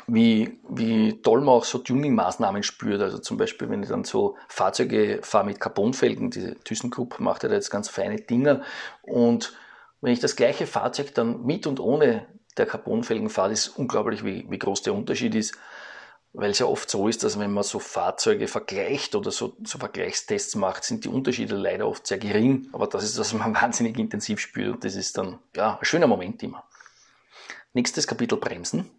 wie, 0.08 0.58
wie 0.68 1.22
toll 1.22 1.40
man 1.42 1.54
auch 1.54 1.64
so 1.64 1.78
Tuning-Maßnahmen 1.78 2.64
spürt. 2.64 3.00
Also 3.00 3.18
zum 3.18 3.36
Beispiel, 3.36 3.70
wenn 3.70 3.84
ich 3.84 3.88
dann 3.88 4.02
so 4.02 4.36
Fahrzeuge 4.48 5.20
fahre 5.22 5.46
mit 5.46 5.60
Carbonfelgen, 5.60 6.30
diese 6.30 6.56
ThyssenKrupp 6.56 7.20
macht 7.20 7.44
ja 7.44 7.48
da 7.48 7.54
jetzt 7.54 7.70
ganz 7.70 7.88
feine 7.88 8.16
Dinger. 8.16 8.62
Und 9.02 9.52
wenn 10.00 10.12
ich 10.12 10.20
das 10.20 10.34
gleiche 10.34 10.66
Fahrzeug 10.66 11.14
dann 11.14 11.46
mit 11.46 11.68
und 11.68 11.78
ohne 11.78 12.26
der 12.56 12.66
Carbonfelgen 12.66 13.30
fahre, 13.30 13.52
ist 13.52 13.68
unglaublich, 13.68 14.24
wie, 14.24 14.44
wie 14.50 14.58
groß 14.58 14.82
der 14.82 14.94
Unterschied 14.94 15.36
ist. 15.36 15.56
Weil 16.32 16.50
es 16.50 16.60
ja 16.60 16.66
oft 16.66 16.88
so 16.88 17.08
ist, 17.08 17.24
dass 17.24 17.38
wenn 17.40 17.52
man 17.52 17.64
so 17.64 17.80
Fahrzeuge 17.80 18.46
vergleicht 18.46 19.16
oder 19.16 19.32
so, 19.32 19.56
so 19.64 19.78
Vergleichstests 19.78 20.54
macht, 20.54 20.84
sind 20.84 21.04
die 21.04 21.08
Unterschiede 21.08 21.56
leider 21.56 21.88
oft 21.88 22.06
sehr 22.06 22.18
gering. 22.18 22.68
Aber 22.72 22.86
das 22.86 23.02
ist, 23.02 23.18
was 23.18 23.32
man 23.32 23.54
wahnsinnig 23.60 23.98
intensiv 23.98 24.38
spürt 24.38 24.74
und 24.74 24.84
das 24.84 24.94
ist 24.94 25.18
dann 25.18 25.38
ja, 25.56 25.78
ein 25.78 25.84
schöner 25.84 26.06
Moment 26.06 26.42
immer. 26.42 26.64
Nächstes 27.72 28.06
Kapitel 28.06 28.38
Bremsen. 28.38 28.90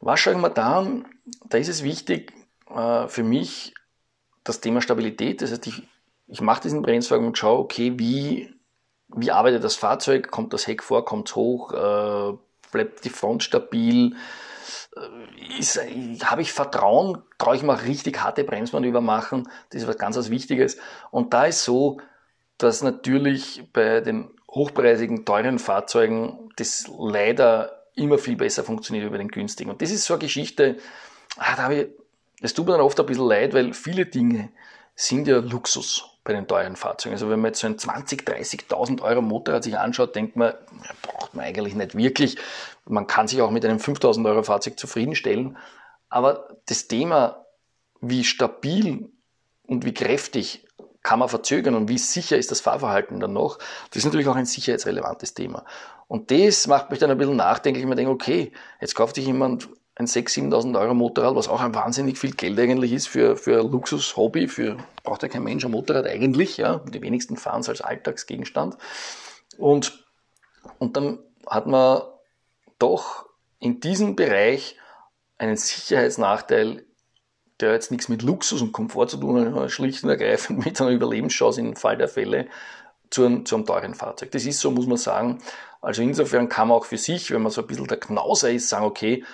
Was 0.00 0.20
schauen 0.20 0.40
wir 0.40 0.50
da 0.50 0.78
an? 0.78 1.06
Da 1.48 1.58
ist 1.58 1.68
es 1.68 1.82
wichtig 1.82 2.32
äh, 2.70 3.08
für 3.08 3.22
mich 3.22 3.74
das 4.44 4.60
Thema 4.60 4.80
Stabilität. 4.80 5.42
Das 5.42 5.50
heißt, 5.50 5.66
ich, 5.66 5.82
ich 6.26 6.40
mache 6.40 6.62
diesen 6.62 6.82
Bremswagen 6.82 7.26
und 7.26 7.36
schaue, 7.36 7.58
okay, 7.58 7.98
wie, 7.98 8.54
wie 9.08 9.30
arbeitet 9.30 9.64
das 9.64 9.76
Fahrzeug? 9.76 10.30
Kommt 10.30 10.52
das 10.52 10.66
Heck 10.66 10.82
vor? 10.82 11.04
Kommt 11.04 11.28
es 11.28 11.36
hoch? 11.36 11.72
Äh, 11.72 12.38
bleibt 12.72 13.04
die 13.04 13.10
Front 13.10 13.42
stabil? 13.42 14.16
Habe 16.24 16.42
ich 16.42 16.52
Vertrauen? 16.52 17.22
Traue 17.38 17.56
ich 17.56 17.62
mal 17.62 17.76
richtig 17.76 18.22
harte 18.22 18.44
Bremsmanöver 18.44 19.00
machen? 19.00 19.48
Das 19.70 19.82
ist 19.82 19.88
was 19.88 19.98
ganz 19.98 20.16
was 20.16 20.30
Wichtiges. 20.30 20.78
Und 21.10 21.34
da 21.34 21.44
ist 21.44 21.64
so, 21.64 21.98
dass 22.58 22.82
natürlich 22.82 23.64
bei 23.72 24.00
den 24.00 24.30
hochpreisigen, 24.50 25.24
teuren 25.24 25.58
Fahrzeugen 25.58 26.50
das 26.56 26.90
leider 26.98 27.84
immer 27.94 28.18
viel 28.18 28.36
besser 28.36 28.64
funktioniert 28.64 29.06
über 29.06 29.18
den 29.18 29.28
günstigen. 29.28 29.70
Und 29.70 29.82
das 29.82 29.90
ist 29.90 30.04
so 30.04 30.14
eine 30.14 30.20
Geschichte, 30.20 30.76
ah, 31.36 31.56
da 31.56 31.62
habe 31.64 31.74
ich, 31.74 31.86
das 32.40 32.54
tut 32.54 32.66
mir 32.66 32.72
dann 32.72 32.80
oft 32.80 32.98
ein 32.98 33.06
bisschen 33.06 33.26
leid, 33.26 33.54
weil 33.54 33.74
viele 33.74 34.06
Dinge 34.06 34.50
sind 34.94 35.28
ja 35.28 35.38
Luxus 35.38 36.17
bei 36.28 36.34
den 36.34 36.46
teuren 36.46 36.76
Fahrzeugen. 36.76 37.14
Also 37.14 37.30
wenn 37.30 37.40
man 37.40 37.48
jetzt 37.48 37.60
so 37.60 37.66
ein 37.66 37.78
20, 37.78 38.28
30.000 38.28 39.00
Euro 39.00 39.22
Motorrad 39.22 39.64
sich 39.64 39.78
anschaut, 39.78 40.14
denkt 40.14 40.36
man, 40.36 40.52
braucht 41.00 41.34
man 41.34 41.46
eigentlich 41.46 41.74
nicht 41.74 41.96
wirklich. 41.96 42.36
Man 42.84 43.06
kann 43.06 43.26
sich 43.26 43.40
auch 43.40 43.50
mit 43.50 43.64
einem 43.64 43.80
5000 43.80 44.26
Euro 44.26 44.42
Fahrzeug 44.42 44.78
zufriedenstellen. 44.78 45.56
Aber 46.10 46.48
das 46.66 46.86
Thema, 46.86 47.46
wie 48.02 48.24
stabil 48.24 49.08
und 49.66 49.86
wie 49.86 49.94
kräftig 49.94 50.66
kann 51.02 51.18
man 51.18 51.30
verzögern 51.30 51.74
und 51.74 51.88
wie 51.88 51.96
sicher 51.96 52.36
ist 52.36 52.50
das 52.50 52.60
Fahrverhalten 52.60 53.20
dann 53.20 53.32
noch, 53.32 53.56
das 53.88 53.96
ist 53.96 54.04
natürlich 54.04 54.28
auch 54.28 54.36
ein 54.36 54.44
sicherheitsrelevantes 54.44 55.32
Thema. 55.32 55.64
Und 56.08 56.30
das 56.30 56.66
macht 56.66 56.90
mich 56.90 56.98
dann 56.98 57.10
ein 57.10 57.16
bisschen 57.16 57.36
nachdenklich. 57.36 57.84
Ich 57.84 57.88
mir 57.88 57.96
denke, 57.96 58.12
okay, 58.12 58.52
jetzt 58.82 58.94
kauft 58.94 59.14
sich 59.14 59.24
jemand 59.24 59.70
ein 59.98 60.06
6.000, 60.06 60.50
7.000 60.50 60.80
Euro 60.80 60.94
Motorrad, 60.94 61.34
was 61.34 61.48
auch 61.48 61.60
ein 61.60 61.74
wahnsinnig 61.74 62.18
viel 62.18 62.30
Geld 62.30 62.58
eigentlich 62.58 62.92
ist 62.92 63.08
für, 63.08 63.36
für 63.36 63.64
Luxus-Hobby, 63.64 64.46
für, 64.46 64.76
braucht 65.02 65.24
ja 65.24 65.28
kein 65.28 65.42
Mensch 65.42 65.64
ein 65.64 65.72
Motorrad 65.72 66.06
eigentlich, 66.06 66.56
ja. 66.56 66.80
Die 66.86 67.02
wenigsten 67.02 67.36
fahren 67.36 67.62
es 67.62 67.68
als 67.68 67.80
Alltagsgegenstand. 67.80 68.78
Und, 69.56 70.06
und 70.78 70.96
dann 70.96 71.18
hat 71.48 71.66
man 71.66 72.02
doch 72.78 73.26
in 73.58 73.80
diesem 73.80 74.14
Bereich 74.14 74.76
einen 75.36 75.56
Sicherheitsnachteil, 75.56 76.84
der 77.58 77.72
jetzt 77.72 77.90
nichts 77.90 78.08
mit 78.08 78.22
Luxus 78.22 78.62
und 78.62 78.70
Komfort 78.70 79.08
zu 79.08 79.16
tun 79.16 79.52
hat, 79.52 79.70
schlicht 79.72 80.04
und 80.04 80.10
ergreifend 80.10 80.64
mit 80.64 80.80
einer 80.80 80.90
Überlebenschance 80.90 81.60
im 81.60 81.74
Fall 81.74 81.96
der 81.96 82.08
Fälle 82.08 82.46
zu 83.10 83.24
einem, 83.24 83.44
zu 83.46 83.56
einem 83.56 83.66
teuren 83.66 83.94
Fahrzeug. 83.94 84.30
Das 84.30 84.44
ist 84.44 84.60
so, 84.60 84.70
muss 84.70 84.86
man 84.86 84.96
sagen. 84.96 85.40
Also 85.80 86.02
insofern 86.02 86.48
kann 86.48 86.68
man 86.68 86.76
auch 86.76 86.84
für 86.84 86.98
sich, 86.98 87.32
wenn 87.32 87.42
man 87.42 87.50
so 87.50 87.62
ein 87.62 87.66
bisschen 87.66 87.88
der 87.88 87.98
Knauser 87.98 88.52
ist, 88.52 88.68
sagen, 88.68 88.84
okay, 88.84 89.24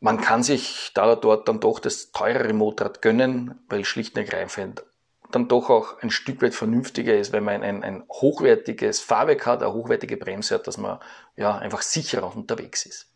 man 0.00 0.20
kann 0.20 0.42
sich 0.42 0.90
da 0.94 1.04
oder 1.04 1.16
dort 1.16 1.48
dann 1.48 1.60
doch 1.60 1.78
das 1.78 2.12
teurere 2.12 2.52
Motorrad 2.52 3.02
gönnen, 3.02 3.60
weil 3.68 3.84
schlicht 3.84 4.16
und 4.16 4.24
ergreifend 4.24 4.82
dann 5.30 5.48
doch 5.48 5.70
auch 5.70 5.98
ein 6.02 6.10
Stück 6.10 6.42
weit 6.42 6.54
vernünftiger 6.54 7.16
ist, 7.16 7.32
wenn 7.32 7.44
man 7.44 7.62
ein, 7.62 7.82
ein 7.82 8.04
hochwertiges 8.10 9.00
Fahrwerk 9.00 9.46
hat, 9.46 9.62
eine 9.62 9.72
hochwertige 9.72 10.16
Bremse 10.16 10.56
hat, 10.56 10.66
dass 10.66 10.76
man 10.76 10.98
ja 11.36 11.56
einfach 11.56 11.82
sicherer 11.82 12.34
unterwegs 12.34 12.84
ist. 12.84 13.12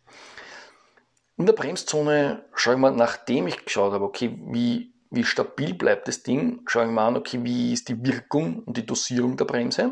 In 1.37 1.45
der 1.45 1.53
Bremszone 1.53 2.45
schaue 2.53 2.75
ich 2.75 2.79
mal, 2.79 2.91
nachdem 2.91 3.47
ich 3.47 3.65
geschaut 3.65 3.93
habe, 3.93 4.05
okay, 4.05 4.37
wie 4.45 4.93
wie 5.11 5.23
stabil 5.23 5.73
bleibt 5.75 6.07
das 6.09 6.23
Ding, 6.23 6.61
schaue 6.65 6.85
ich 6.85 6.91
mal 6.91 7.07
an, 7.07 7.15
okay, 7.15 7.39
wie 7.43 7.71
ist 7.71 7.87
die 7.87 8.03
Wirkung 8.05 8.63
und 8.63 8.75
die 8.75 8.85
Dosierung 8.85 9.37
der 9.37 9.45
Bremse. 9.45 9.91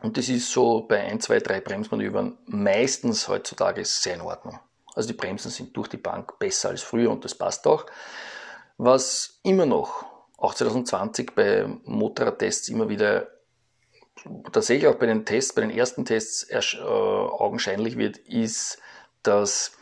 Und 0.00 0.16
das 0.16 0.28
ist 0.28 0.52
so 0.52 0.82
bei 0.82 1.00
1, 1.00 1.24
2, 1.24 1.40
3 1.40 1.60
Bremsmanövern 1.60 2.38
meistens 2.44 3.26
heutzutage 3.26 3.84
sehr 3.84 4.14
in 4.14 4.20
Ordnung. 4.20 4.60
Also 4.96 5.08
die 5.08 5.14
Bremsen 5.14 5.50
sind 5.50 5.76
durch 5.76 5.88
die 5.88 5.98
Bank 5.98 6.38
besser 6.38 6.70
als 6.70 6.82
früher 6.82 7.10
und 7.10 7.24
das 7.24 7.34
passt 7.34 7.66
auch. 7.66 7.86
Was 8.78 9.38
immer 9.42 9.66
noch, 9.66 10.06
auch 10.38 10.54
2020 10.54 11.34
bei 11.34 11.66
Motorradtests 11.84 12.68
immer 12.70 12.88
wieder, 12.88 13.28
da 14.52 14.62
sehe 14.62 14.78
ich 14.78 14.86
auch 14.86 14.96
bei 14.96 15.06
den 15.06 15.26
Tests, 15.26 15.54
bei 15.54 15.60
den 15.60 15.70
ersten 15.70 16.04
Tests 16.06 16.48
äh, 16.50 16.78
augenscheinlich 16.80 17.98
wird, 17.98 18.16
ist, 18.16 18.78
dass 19.22 19.72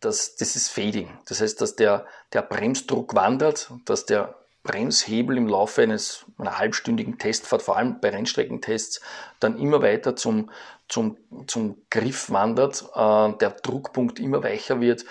das, 0.00 0.36
das 0.36 0.56
ist 0.56 0.68
Fading. 0.68 1.16
Das 1.26 1.40
heißt, 1.40 1.60
dass 1.60 1.76
der, 1.76 2.04
der 2.32 2.42
Bremsdruck 2.42 3.14
wandert, 3.14 3.70
dass 3.84 4.04
der 4.04 4.34
Bremshebel 4.66 5.36
im 5.36 5.46
Laufe 5.46 5.82
eines, 5.82 6.26
einer 6.38 6.58
halbstündigen 6.58 7.18
Testfahrt, 7.18 7.62
vor 7.62 7.76
allem 7.76 8.00
bei 8.00 8.10
Rennstreckentests, 8.10 9.00
dann 9.40 9.58
immer 9.58 9.82
weiter 9.82 10.16
zum, 10.16 10.50
zum, 10.88 11.16
zum 11.46 11.82
Griff 11.90 12.30
wandert, 12.30 12.84
äh, 12.94 13.32
der 13.38 13.50
Druckpunkt 13.62 14.18
immer 14.20 14.42
weicher 14.42 14.80
wird. 14.80 15.04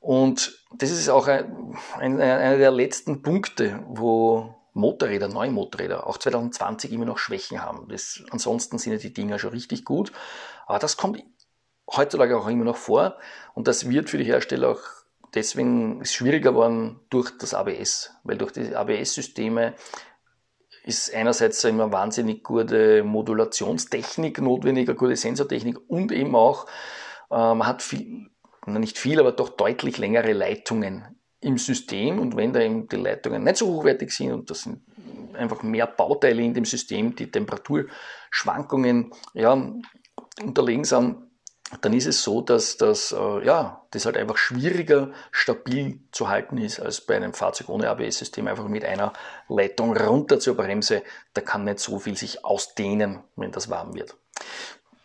Und 0.00 0.58
das 0.76 0.90
ist 0.90 1.08
auch 1.08 1.28
ein, 1.28 1.76
ein, 1.98 2.20
einer 2.20 2.58
der 2.58 2.70
letzten 2.70 3.22
Punkte, 3.22 3.82
wo 3.86 4.54
Motorräder, 4.74 5.28
neue 5.28 5.50
Motorräder, 5.50 6.06
auch 6.06 6.18
2020 6.18 6.92
immer 6.92 7.04
noch 7.04 7.18
Schwächen 7.18 7.62
haben. 7.62 7.88
Das, 7.88 8.22
ansonsten 8.30 8.78
sind 8.78 8.92
ja 8.92 8.98
die 8.98 9.14
Dinger 9.14 9.38
schon 9.38 9.50
richtig 9.50 9.84
gut. 9.84 10.12
Aber 10.66 10.78
das 10.78 10.96
kommt 10.96 11.22
heutzutage 11.90 12.36
auch 12.36 12.48
immer 12.48 12.64
noch 12.64 12.76
vor. 12.76 13.16
Und 13.54 13.68
das 13.68 13.88
wird 13.88 14.10
für 14.10 14.18
die 14.18 14.24
Hersteller 14.24 14.70
auch 14.70 15.03
deswegen 15.34 16.04
schwieriger 16.04 16.52
geworden 16.52 17.00
durch 17.10 17.30
das 17.38 17.54
ABS, 17.54 18.12
weil 18.22 18.38
durch 18.38 18.52
die 18.52 18.74
ABS-Systeme 18.74 19.74
ist 20.84 21.14
einerseits 21.14 21.64
immer 21.64 21.92
wahnsinnig 21.92 22.42
gute 22.42 23.02
Modulationstechnik 23.04 24.40
notwendig, 24.40 24.88
eine 24.88 24.96
gute 24.96 25.16
Sensortechnik 25.16 25.78
und 25.88 26.12
eben 26.12 26.36
auch, 26.36 26.66
äh, 27.30 27.36
man 27.36 27.66
hat 27.66 27.82
viel, 27.82 28.26
nicht 28.66 28.98
viel, 28.98 29.18
aber 29.18 29.32
doch 29.32 29.50
deutlich 29.50 29.98
längere 29.98 30.32
Leitungen 30.32 31.18
im 31.40 31.58
System 31.58 32.18
und 32.18 32.36
wenn 32.36 32.52
da 32.52 32.60
eben 32.60 32.88
die 32.88 32.96
Leitungen 32.96 33.44
nicht 33.44 33.56
so 33.56 33.66
hochwertig 33.66 34.10
sind 34.10 34.32
und 34.32 34.50
das 34.50 34.62
sind 34.62 34.82
einfach 35.34 35.62
mehr 35.62 35.86
Bauteile 35.86 36.42
in 36.42 36.54
dem 36.54 36.64
System, 36.64 37.14
die 37.16 37.30
Temperaturschwankungen 37.30 39.12
ja, 39.34 39.52
unterlegen 40.42 40.84
sind, 40.84 41.16
dann 41.80 41.92
ist 41.92 42.06
es 42.06 42.22
so, 42.22 42.40
dass 42.40 42.76
das, 42.76 43.12
äh, 43.12 43.44
ja, 43.44 43.82
das 43.90 44.06
halt 44.06 44.16
einfach 44.16 44.36
schwieriger 44.36 45.10
stabil 45.32 45.98
zu 46.12 46.28
halten 46.28 46.58
ist 46.58 46.78
als 46.80 47.00
bei 47.00 47.16
einem 47.16 47.32
Fahrzeug 47.32 47.68
ohne 47.68 47.88
ABS-System, 47.88 48.46
einfach 48.46 48.68
mit 48.68 48.84
einer 48.84 49.12
Leitung 49.48 49.96
runter 49.96 50.38
zur 50.38 50.56
Bremse. 50.56 51.02
Da 51.32 51.40
kann 51.40 51.64
nicht 51.64 51.80
so 51.80 51.98
viel 51.98 52.16
sich 52.16 52.44
ausdehnen, 52.44 53.20
wenn 53.36 53.50
das 53.50 53.70
warm 53.70 53.94
wird. 53.94 54.14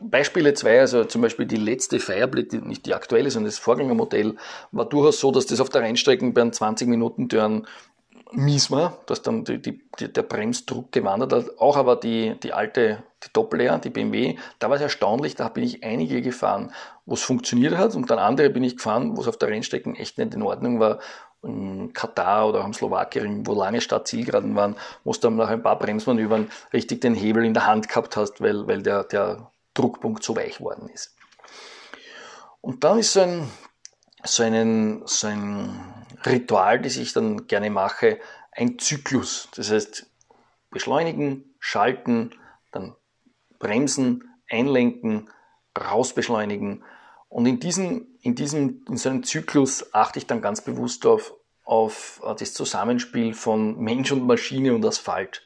Beispiele 0.01 0.53
zwei, 0.53 0.79
also 0.79 1.03
zum 1.03 1.21
Beispiel 1.21 1.45
die 1.45 1.57
letzte 1.57 1.99
Fireblade, 1.99 2.57
nicht 2.57 2.85
die 2.85 2.93
aktuelle, 2.93 3.31
sondern 3.31 3.49
das 3.49 3.59
Vorgängermodell, 3.59 4.35
war 4.71 4.85
durchaus 4.85 5.19
so, 5.19 5.31
dass 5.31 5.45
das 5.45 5.59
auf 5.59 5.69
der 5.69 5.81
Rennstrecke 5.81 6.29
bei 6.31 6.41
einem 6.41 6.51
20-Minuten-Turn 6.51 7.59
mies 7.61 7.67
war, 8.31 8.97
dass 9.07 9.21
dann 9.21 9.43
die, 9.43 9.59
die, 9.61 9.81
der 9.99 10.23
Bremsdruck 10.23 10.91
gewandert 10.91 11.33
hat. 11.33 11.59
Auch 11.59 11.77
aber 11.77 11.95
die, 11.95 12.39
die 12.41 12.53
alte, 12.53 13.03
die 13.23 13.33
Doppel-R, 13.33 13.79
die 13.79 13.89
BMW, 13.89 14.37
da 14.59 14.69
war 14.69 14.75
es 14.75 14.81
erstaunlich, 14.81 15.35
da 15.35 15.49
bin 15.49 15.63
ich 15.63 15.83
einige 15.83 16.21
gefahren, 16.21 16.71
wo 17.05 17.15
es 17.15 17.23
funktioniert 17.23 17.75
hat 17.75 17.95
und 17.95 18.09
dann 18.09 18.19
andere 18.19 18.49
bin 18.49 18.63
ich 18.63 18.77
gefahren, 18.77 19.17
wo 19.17 19.21
es 19.21 19.27
auf 19.27 19.37
der 19.37 19.49
Rennstrecke 19.49 19.91
echt 19.91 20.17
nicht 20.17 20.33
in 20.33 20.43
Ordnung 20.43 20.79
war. 20.79 20.99
In 21.41 21.93
Katar 21.93 22.49
oder 22.49 22.65
am 22.65 22.73
Slowakien, 22.73 23.47
wo 23.47 23.53
lange 23.53 23.79
Start-Zielgeraden 23.79 24.55
waren, 24.55 24.75
wo 25.05 25.13
du 25.13 25.19
dann 25.19 25.37
nach 25.37 25.49
ein 25.49 25.63
paar 25.63 25.79
Bremsmanövern 25.79 26.51
richtig 26.73 26.99
den 26.99 27.15
Hebel 27.15 27.45
in 27.45 27.53
der 27.53 27.65
Hand 27.65 27.87
gehabt 27.87 28.17
hast, 28.17 28.41
weil, 28.41 28.67
weil 28.67 28.83
der, 28.83 29.05
der 29.05 29.49
Druckpunkt 29.73 30.21
so 30.21 30.35
weich 30.35 30.59
worden 30.59 30.89
ist. 30.89 31.15
Und 32.59 32.83
dann 32.83 32.99
ist 32.99 33.13
so 33.13 33.21
ein, 33.21 33.49
so, 34.25 34.43
einen, 34.43 35.01
so 35.05 35.27
ein 35.27 35.79
Ritual, 36.25 36.81
das 36.81 36.97
ich 36.97 37.13
dann 37.13 37.47
gerne 37.47 37.69
mache, 37.69 38.19
ein 38.51 38.77
Zyklus. 38.79 39.49
Das 39.55 39.71
heißt, 39.71 40.05
beschleunigen, 40.69 41.55
schalten, 41.59 42.31
dann 42.71 42.95
bremsen, 43.57 44.29
einlenken, 44.49 45.29
rausbeschleunigen. 45.79 46.83
Und 47.27 47.45
in 47.45 47.59
diesem, 47.59 48.07
in 48.21 48.35
diesem, 48.35 48.83
in 48.87 48.97
so 48.97 49.09
einem 49.09 49.23
Zyklus 49.23 49.93
achte 49.93 50.19
ich 50.19 50.27
dann 50.27 50.41
ganz 50.41 50.61
bewusst 50.61 51.05
auf, 51.05 51.33
auf 51.63 52.21
das 52.39 52.53
Zusammenspiel 52.53 53.33
von 53.33 53.79
Mensch 53.79 54.11
und 54.11 54.25
Maschine 54.25 54.73
und 54.73 54.85
Asphalt. 54.85 55.43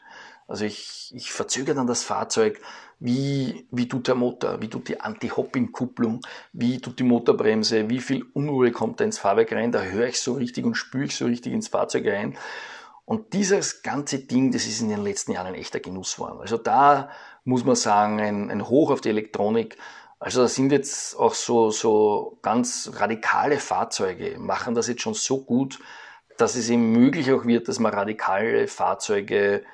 Also 0.48 0.66
ich, 0.66 1.12
ich 1.16 1.32
verzögere 1.32 1.76
dann 1.76 1.88
das 1.88 2.04
Fahrzeug, 2.04 2.62
wie, 3.04 3.68
wie 3.70 3.90
tut 3.90 4.08
der 4.08 4.16
Motor, 4.16 4.62
wie 4.62 4.70
tut 4.70 4.88
die 4.88 5.02
Anti-Hopping-Kupplung, 5.02 6.22
wie 6.54 6.80
tut 6.80 7.00
die 7.00 7.04
Motorbremse, 7.04 7.90
wie 7.90 8.00
viel 8.00 8.24
Unruhe 8.32 8.72
kommt 8.72 9.02
da 9.02 9.04
ins 9.04 9.20
Fahrwerk 9.20 9.52
rein, 9.52 9.74
da 9.74 9.82
höre 9.82 10.08
ich 10.08 10.22
so 10.22 10.36
richtig 10.36 10.64
und 10.64 10.76
spüre 10.76 11.04
ich 11.04 11.18
so 11.18 11.26
richtig 11.26 11.52
ins 11.52 11.68
Fahrzeug 11.68 12.08
rein. 12.08 12.38
Und 13.04 13.34
dieses 13.34 13.82
ganze 13.82 14.20
Ding, 14.20 14.54
das 14.54 14.66
ist 14.66 14.80
in 14.80 14.88
den 14.88 15.04
letzten 15.04 15.34
Jahren 15.34 15.48
ein 15.48 15.56
echter 15.56 15.82
Genuss 15.82 16.16
geworden. 16.16 16.40
Also 16.40 16.56
da 16.56 17.10
muss 17.44 17.66
man 17.66 17.76
sagen, 17.76 18.22
ein, 18.22 18.50
ein 18.50 18.70
Hoch 18.70 18.90
auf 18.90 19.02
die 19.02 19.10
Elektronik. 19.10 19.76
Also 20.18 20.44
da 20.44 20.48
sind 20.48 20.72
jetzt 20.72 21.20
auch 21.20 21.34
so, 21.34 21.72
so 21.72 22.40
ganz 22.42 22.90
radikale 22.96 23.60
Fahrzeuge, 23.60 24.40
machen 24.40 24.76
das 24.76 24.88
jetzt 24.88 25.02
schon 25.02 25.14
so 25.14 25.44
gut, 25.44 25.80
dass 26.38 26.56
es 26.56 26.70
eben 26.70 26.94
möglich 26.94 27.34
auch 27.34 27.44
wird, 27.44 27.68
dass 27.68 27.80
man 27.80 27.94
radikale 27.94 28.70
Fahrzeuge 28.70 29.66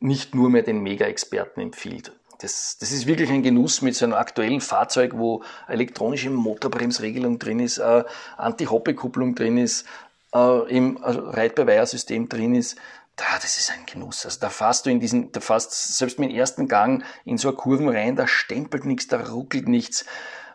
nicht 0.00 0.34
nur 0.34 0.50
mehr 0.50 0.62
den 0.62 0.82
Mega-Experten 0.82 1.62
empfiehlt. 1.62 2.12
Das, 2.38 2.78
das 2.78 2.92
ist 2.92 3.06
wirklich 3.06 3.30
ein 3.30 3.42
Genuss 3.42 3.82
mit 3.82 3.96
so 3.96 4.04
einem 4.04 4.14
aktuellen 4.14 4.60
Fahrzeug, 4.60 5.12
wo 5.16 5.42
elektronische 5.66 6.30
Motorbremsregelung 6.30 7.38
drin 7.38 7.58
ist, 7.58 7.78
äh, 7.78 8.04
Anti-Hoppe-Kupplung 8.36 9.34
drin 9.34 9.58
ist, 9.58 9.86
äh, 10.32 10.76
im 10.76 11.02
also 11.02 11.20
Reitbeweihersystem 11.20 12.28
drin 12.28 12.54
ist. 12.54 12.76
Da, 13.16 13.24
das 13.42 13.58
ist 13.58 13.72
ein 13.72 13.84
Genuss. 13.86 14.24
Also 14.24 14.38
da 14.38 14.50
fährst 14.50 14.86
du 14.86 14.90
in 14.90 15.00
diesen, 15.00 15.32
da 15.32 15.40
fährst 15.40 15.96
selbst 15.96 16.20
mit 16.20 16.30
dem 16.30 16.36
ersten 16.36 16.68
Gang 16.68 17.04
in 17.24 17.38
so 17.38 17.48
eine 17.48 17.56
Kurven 17.56 17.88
rein, 17.88 18.14
da 18.14 18.28
stempelt 18.28 18.84
nichts, 18.84 19.08
da 19.08 19.20
ruckelt 19.20 19.66
nichts. 19.66 20.04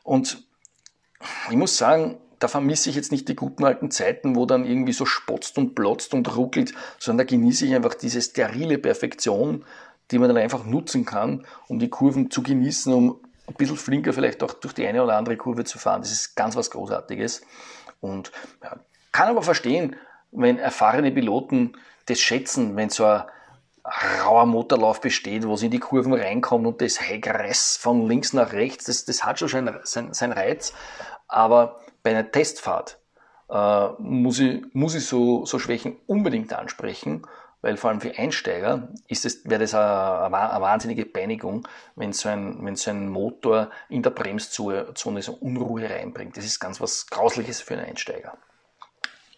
Und 0.04 0.48
ich 1.50 1.58
muss 1.58 1.78
sagen, 1.78 2.18
da 2.40 2.48
vermisse 2.48 2.90
ich 2.90 2.96
jetzt 2.96 3.12
nicht 3.12 3.28
die 3.30 3.36
guten 3.36 3.64
alten 3.64 3.92
Zeiten, 3.92 4.36
wo 4.36 4.46
dann 4.46 4.66
irgendwie 4.66 4.94
so 4.94 5.06
spotzt 5.06 5.58
und 5.58 5.76
plotzt 5.76 6.14
und 6.14 6.36
ruckelt, 6.36 6.74
sondern 7.00 7.26
da 7.26 7.30
genieße 7.32 7.66
ich 7.66 7.76
einfach 7.76 7.94
diese 7.94 8.22
sterile 8.22 8.78
Perfektion, 8.78 9.66
die 10.12 10.20
man 10.20 10.30
dann 10.30 10.38
einfach 10.38 10.66
nutzen 10.66 11.06
kann, 11.06 11.46
um 11.68 11.80
die 11.80 11.90
Kurven 11.90 12.30
zu 12.30 12.44
genießen, 12.44 12.94
um 12.94 13.20
ein 13.48 13.56
bisschen 13.56 13.78
flinker 13.78 14.14
vielleicht 14.14 14.44
auch 14.44 14.54
durch 14.54 14.74
die 14.74 14.88
eine 14.88 15.04
oder 15.04 15.18
andere 15.18 15.38
Kurve 15.38 15.64
zu 15.64 15.78
fahren. 15.78 16.02
Das 16.02 16.12
ist 16.12 16.36
ganz 16.36 16.56
was 16.56 16.72
Großartiges. 16.72 17.42
Und 18.00 18.32
ja, 18.64 18.78
kann 19.12 19.30
aber 19.30 19.42
verstehen, 19.42 19.96
wenn 20.32 20.58
erfahrene 20.58 21.12
Piloten 21.12 21.74
das 22.08 22.20
schätzen, 22.20 22.76
wenn 22.76 22.90
so 22.90 23.06
ein 23.06 23.24
rauer 24.24 24.46
Motorlauf 24.46 25.02
besteht, 25.02 25.46
wo 25.46 25.56
sie 25.56 25.66
in 25.66 25.72
die 25.72 25.80
Kurven 25.80 26.14
reinkommen 26.14 26.68
und 26.68 26.82
das 26.82 27.02
Hegress 27.02 27.78
von 27.78 28.08
links 28.08 28.34
nach 28.34 28.54
rechts, 28.54 28.86
das, 28.86 29.06
das 29.06 29.26
hat 29.26 29.40
schon 29.40 29.50
seinen 29.50 29.80
sein, 29.84 30.14
sein 30.14 30.32
Reiz. 30.32 30.74
Aber 31.28 31.82
bei 32.02 32.12
einer 32.12 32.32
Testfahrt 32.32 33.00
äh, 33.50 33.90
muss 34.00 34.40
ich, 34.40 34.64
muss 34.74 34.96
ich 34.96 35.06
so, 35.06 35.46
so 35.46 35.60
Schwächen 35.60 35.98
unbedingt 36.08 36.54
ansprechen, 36.54 37.28
weil 37.64 37.78
vor 37.78 37.90
allem 37.90 38.02
für 38.02 38.16
Einsteiger 38.16 38.90
ist 39.08 39.26
es, 39.26 39.50
wäre 39.50 39.62
das 39.62 39.74
eine, 39.74 40.36
eine 40.36 40.62
wahnsinnige 40.62 41.06
Peinigung, 41.06 41.68
wenn 41.96 42.12
so, 42.12 42.30
ein, 42.30 42.64
wenn 42.64 42.76
so 42.76 42.92
ein 42.92 43.10
Motor 43.10 43.72
in 43.90 44.04
der 44.04 44.12
Bremszone 44.12 44.94
so 44.94 45.34
Unruhe 45.40 45.90
reinbringt. 45.90 46.38
Das 46.38 46.46
ist 46.46 46.60
ganz 46.60 46.82
was 46.82 47.08
Grausliches 47.08 47.62
für 47.62 47.76
einen 47.76 47.86
Einsteiger. 47.86 48.38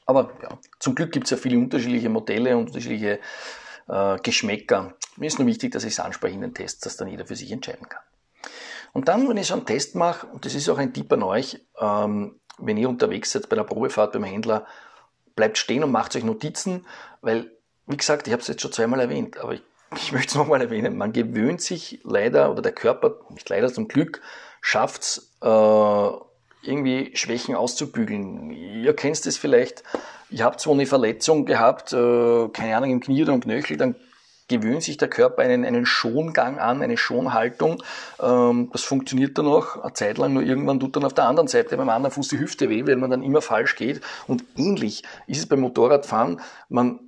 Aber 0.08 0.32
ja, 0.42 0.58
zum 0.80 0.96
Glück 0.96 1.12
gibt 1.12 1.26
es 1.26 1.32
ja 1.32 1.38
viele 1.38 1.58
unterschiedliche 1.58 2.10
Modelle, 2.10 2.58
unterschiedliche 2.58 3.20
äh, 3.88 4.18
Geschmäcker. 4.18 4.96
Mir 5.18 5.28
ist 5.28 5.38
nur 5.38 5.48
wichtig, 5.48 5.72
dass 5.72 5.84
ich 5.84 5.94
es 5.94 6.00
anspreche 6.00 6.36
in 6.36 6.42
den 6.42 6.54
Tests, 6.54 6.82
dass 6.82 6.98
dann 6.98 7.08
jeder 7.08 7.28
für 7.28 7.36
sich 7.36 7.52
entscheiden 7.52 7.88
kann. 7.88 8.02
Und 8.92 9.08
dann, 9.08 9.30
wenn 9.30 9.38
ich 9.38 9.48
so 9.48 9.54
einen 9.54 9.68
Test 9.68 9.94
mache, 9.94 10.26
und 10.28 10.46
das 10.46 10.56
ist 10.56 10.68
auch 10.70 10.80
ein 10.80 10.94
Tipp 10.94 11.14
an 11.14 11.22
euch, 11.22 11.62
ähm, 11.80 12.40
wenn 12.58 12.78
ihr 12.78 12.90
unterwegs 12.90 13.32
seid 13.32 13.50
bei 13.50 13.56
der 13.56 13.64
Probefahrt 13.66 14.14
beim 14.14 14.24
Händler, 14.24 14.66
bleibt 15.36 15.60
stehen 15.60 15.84
und 15.84 15.92
macht 15.92 16.16
euch 16.16 16.24
Notizen, 16.24 16.88
weil, 17.22 17.52
wie 17.88 17.98
gesagt, 17.98 18.28
ich 18.28 18.34
habe 18.34 18.42
es 18.42 18.48
jetzt 18.48 18.62
schon 18.62 18.72
zweimal 18.72 19.00
erwähnt, 19.00 19.38
aber 19.38 19.54
ich, 19.54 19.64
ich 19.96 20.12
möchte 20.12 20.30
es 20.30 20.36
nochmal 20.36 20.62
erwähnen, 20.62 20.98
man 20.98 21.14
gewöhnt 21.14 21.62
sich 21.62 22.00
leider, 22.04 22.52
oder 22.52 22.62
der 22.62 22.72
Körper, 22.72 23.16
nicht 23.30 23.50
leider 23.50 23.72
zum 23.72 23.88
Glück, 23.88 24.22
schafft 24.62 25.02
es, 25.02 25.32
äh, 25.42 26.10
irgendwie 26.68 27.16
Schwächen 27.16 27.56
auszubügeln. 27.56 28.50
Ihr 28.50 28.96
kennt 28.96 29.24
es 29.26 29.38
vielleicht, 29.38 29.84
ihr 30.30 30.44
habt 30.44 30.60
so 30.60 30.72
eine 30.72 30.88
Verletzung 30.88 31.46
gehabt, 31.46 31.94
äh, 31.94 32.48
keine 32.50 32.76
Ahnung, 32.76 32.92
im 32.92 33.00
Knie 33.00 33.22
oder 33.22 33.34
im 33.34 33.42
Knöchel, 33.42 33.78
dann 33.78 33.96
gewöhnt 34.48 34.84
sich 34.84 34.98
der 34.98 35.08
Körper 35.08 35.42
einen, 35.42 35.66
einen 35.66 35.86
Schongang 35.86 36.60
an, 36.60 36.82
eine 36.82 36.98
Schonhaltung. 36.98 37.82
Ähm, 38.22 38.70
das 38.72 38.84
funktioniert 38.84 39.38
dann 39.38 39.48
auch 39.48 39.82
eine 39.82 39.94
Zeit 39.94 40.18
lang, 40.18 40.34
nur 40.34 40.44
irgendwann 40.44 40.80
tut 40.80 40.96
dann 40.96 41.06
auf 41.06 41.14
der 41.14 41.26
anderen 41.26 41.48
Seite 41.48 41.78
beim 41.78 41.90
anderen 41.90 42.14
Fuß 42.14 42.28
die 42.30 42.40
Hüfte 42.40 42.70
weh, 42.70 42.86
weil 42.86 42.96
man 42.96 43.10
dann 43.10 43.24
immer 43.24 43.42
falsch 43.42 43.76
geht. 43.76 44.02
Und 44.28 44.44
ähnlich 44.56 45.04
ist 45.28 45.40
es 45.40 45.46
beim 45.48 45.62
Motorradfahren. 45.62 46.42
Man, 46.70 47.00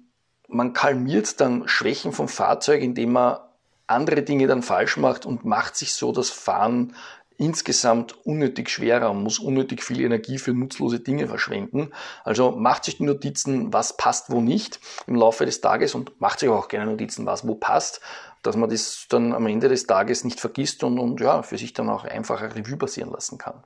man 0.48 0.74
kalmiert 0.74 1.40
dann 1.42 1.68
Schwächen 1.68 2.14
vom 2.14 2.28
Fahrzeug, 2.28 2.82
indem 2.82 3.14
man 3.14 3.40
andere 3.86 4.24
Dinge 4.24 4.48
dann 4.48 4.64
falsch 4.64 4.98
macht 4.98 5.26
und 5.26 5.46
macht 5.46 5.76
sich 5.76 5.94
so 5.94 6.12
das 6.12 6.30
Fahren 6.30 6.94
insgesamt 7.38 8.26
unnötig 8.26 8.70
schwerer 8.70 9.12
und 9.12 9.24
muss 9.24 9.38
unnötig 9.38 9.84
viel 9.84 10.02
Energie 10.02 10.40
für 10.40 10.54
nutzlose 10.54 11.00
Dinge 11.00 11.28
verschwenden. 11.28 11.94
Also 12.24 12.52
macht 12.52 12.86
sich 12.86 12.98
die 12.98 13.04
Notizen, 13.04 13.72
was 13.72 13.96
passt, 13.96 14.32
wo 14.32 14.42
nicht 14.42 14.80
im 15.06 15.16
Laufe 15.16 15.46
des 15.46 15.62
Tages 15.62 15.94
und 15.94 16.20
macht 16.20 16.40
sich 16.40 16.50
auch 16.50 16.68
gerne 16.68 16.92
Notizen, 16.92 17.26
was 17.28 17.48
wo 17.48 17.54
passt, 17.54 18.02
dass 18.42 18.56
man 18.56 18.70
das 18.70 19.06
dann 19.10 19.34
am 19.34 19.46
Ende 19.46 19.70
des 19.70 19.86
Tages 19.86 20.24
nicht 20.24 20.40
vergisst 20.40 20.84
und, 20.84 20.98
und 20.98 21.22
ja, 21.22 21.44
für 21.44 21.58
sich 21.58 21.74
dann 21.74 21.90
auch 21.90 22.06
einfacher 22.06 22.56
Revue 22.56 22.78
passieren 22.78 23.12
lassen 23.12 23.38
kann. 23.38 23.64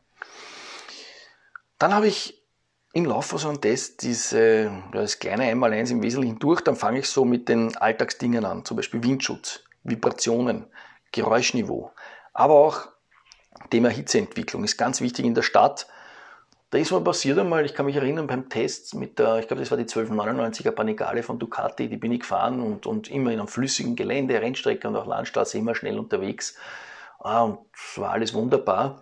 Dann 1.80 1.96
habe 1.96 2.08
ich 2.08 2.41
im 2.94 3.06
Laufe 3.06 3.38
so 3.38 3.48
einem 3.48 3.62
Test 3.62 4.02
diese, 4.02 4.72
das 4.92 5.20
kleine 5.20 5.44
Einmaleins 5.44 5.92
im 5.92 6.04
Wesentlichen 6.04 6.40
durch, 6.40 6.62
dann 6.62 6.76
fange 6.76 7.00
ich 7.00 7.08
so 7.08 7.24
mit 7.24 7.48
den 7.48 7.76
Alltagsdingen 7.78 8.44
an, 8.46 8.66
zum 8.66 8.78
Beispiel 8.78 9.04
Windschutz, 9.04 9.64
Vibrationen, 9.84 10.66
Geräuschniveau, 11.12 11.92
aber 12.34 12.54
auch 12.54 12.90
Thema 13.70 13.90
Hitzeentwicklung 13.90 14.64
ist 14.64 14.78
ganz 14.78 15.02
wichtig 15.02 15.26
in 15.26 15.36
der 15.36 15.42
Stadt. 15.42 15.88
Da 16.70 16.78
ist 16.78 16.92
mal 16.92 17.04
passiert 17.04 17.38
einmal, 17.38 17.66
ich 17.66 17.74
kann 17.74 17.86
mich 17.86 17.98
erinnern, 17.98 18.28
beim 18.28 18.48
Test 18.48 18.96
mit 18.96 19.20
der, 19.20 19.40
ich 19.40 19.48
glaube, 19.48 19.62
das 19.62 19.72
war 19.72 19.78
die 19.78 19.86
1299er 19.86 20.72
Panigale 20.72 21.22
von 21.22 21.38
Ducati, 21.38 21.90
die 21.90 21.98
bin 21.98 22.14
ich 22.14 22.22
gefahren 22.22 22.62
und, 22.62 22.86
und 22.86 23.10
immer 23.10 23.32
in 23.32 23.40
einem 23.40 23.50
flüssigen 23.50 23.98
Gelände, 23.98 24.42
Rennstrecke 24.42 24.88
und 24.88 24.96
auch 24.96 25.06
Landstraße 25.06 25.58
immer 25.58 25.76
schnell 25.76 26.00
unterwegs. 26.00 26.56
Ah, 27.20 27.44
und 27.44 27.60
es 27.74 28.00
war 28.00 28.12
alles 28.12 28.34
wunderbar. 28.34 29.02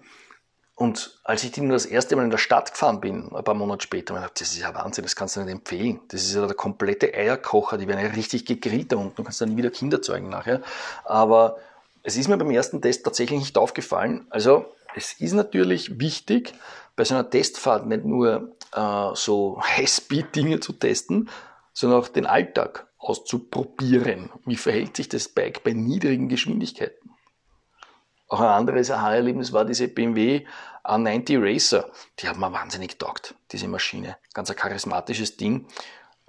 Und 0.80 1.20
als 1.26 1.44
ich 1.44 1.52
dann 1.52 1.68
das 1.68 1.86
erste 1.86 2.15
Mal 2.15 2.24
in 2.24 2.30
der 2.30 2.38
Stadt 2.38 2.72
gefahren 2.72 3.02
bin, 3.02 3.36
ein 3.36 3.44
paar 3.44 3.54
Monate 3.54 3.84
später, 3.84 4.13
habe 4.13 4.20
ich 4.20 4.34
gedacht, 4.34 4.39
das 4.39 4.54
ist 4.54 4.60
ja 4.60 4.74
Wahnsinn, 4.74 5.04
das 5.04 5.13
kannst 5.13 5.36
du 5.36 5.42
nicht 5.42 5.52
empfehlen. 5.52 6.00
Das 6.08 6.24
ist 6.24 6.34
ja 6.34 6.46
der 6.46 6.56
komplette 6.56 7.13
Eierkocher, 7.13 7.78
die 7.78 7.86
werden 7.86 8.00
ja 8.00 8.12
richtig 8.12 8.46
gegrillt 8.46 8.94
da 8.94 8.96
unten, 8.96 9.18
du 9.18 9.24
kannst 9.24 9.42
dann 9.42 9.58
wieder 9.58 9.72
Kinder 9.72 10.02
zeugen 10.02 10.30
nachher. 10.30 10.62
Aber 11.04 11.58
es 12.02 12.15
ist 12.15 12.30
mir 12.30 12.38
beim 12.38 12.50
ersten 12.50 12.82
Test 12.82 13.04
tatsächlich 13.04 13.39
nicht 13.39 13.58
aufgefallen. 13.58 14.26
Also 14.30 14.74
es 14.96 15.12
ist 15.20 15.34
natürlich 15.34 16.00
wichtig, 16.00 16.54
bei 16.96 17.04
so 17.04 17.13
einer 17.13 17.30
Testfahrt 17.30 17.86
nicht 17.86 18.06
nur 18.06 18.56
äh, 18.74 19.10
so 19.15 19.62
High-Speed-Dinge 19.62 20.62
zu 20.62 20.72
testen, 20.72 21.30
sondern 21.74 22.00
auch 22.00 22.08
den 22.08 22.26
Alltag 22.26 22.88
auszuprobieren. 22.98 24.30
Wie 24.46 24.56
verhält 24.56 24.96
sich 24.96 25.10
das 25.10 25.28
Bike 25.28 25.62
bei 25.62 25.74
niedrigen 25.74 26.30
Geschwindigkeiten? 26.30 27.09
Auch 28.30 28.39
ein 28.42 28.48
anderes 28.48 28.92
Aha-Erlebnis 28.92 29.52
war 29.52 29.65
diese 29.65 29.88
BMW 29.88 30.46
A90 30.84 31.42
Racer. 31.42 31.89
Die 32.20 32.28
hat 32.28 32.38
mir 32.38 32.52
wahnsinnig 32.52 32.92
getaugt, 32.92 33.36
diese 33.52 33.68
Maschine. 33.68 34.18
Ganz 34.34 34.50
ein 34.50 34.56
charismatisches 34.56 35.36
Ding. 35.36 35.65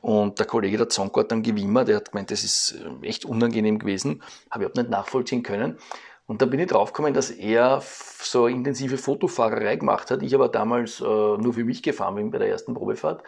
Und 0.01 0.39
der 0.39 0.47
Kollege 0.47 0.79
der 0.79 0.89
Zonko 0.89 1.21
hat 1.21 1.31
dann 1.31 1.43
gewimmert, 1.43 1.89
der 1.89 1.97
hat 1.97 2.11
gemeint, 2.11 2.31
das 2.31 2.43
ist 2.43 2.75
äh, 3.03 3.07
echt 3.07 3.27
unangenehm 3.27 3.79
gewesen, 3.79 4.23
habe 4.51 4.65
ich 4.65 4.71
überhaupt 4.71 4.77
nicht 4.77 4.89
nachvollziehen 4.89 5.43
können. 5.43 5.77
Und 6.27 6.41
dann 6.41 6.49
bin 6.49 6.61
ich 6.61 6.69
draufgekommen, 6.69 7.13
dass 7.13 7.31
er 7.31 7.83
so 8.23 8.47
intensive 8.47 8.97
Fotofahrerei 8.97 9.77
gemacht 9.77 10.11
hat. 10.11 10.23
Ich 10.23 10.35
aber 10.35 10.49
damals 10.49 11.01
äh, 11.01 11.05
nur 11.05 11.53
für 11.53 11.65
mich 11.65 11.83
gefahren 11.83 12.15
bin 12.15 12.31
bei 12.31 12.39
der 12.39 12.49
ersten 12.49 12.73
Probefahrt. 12.73 13.23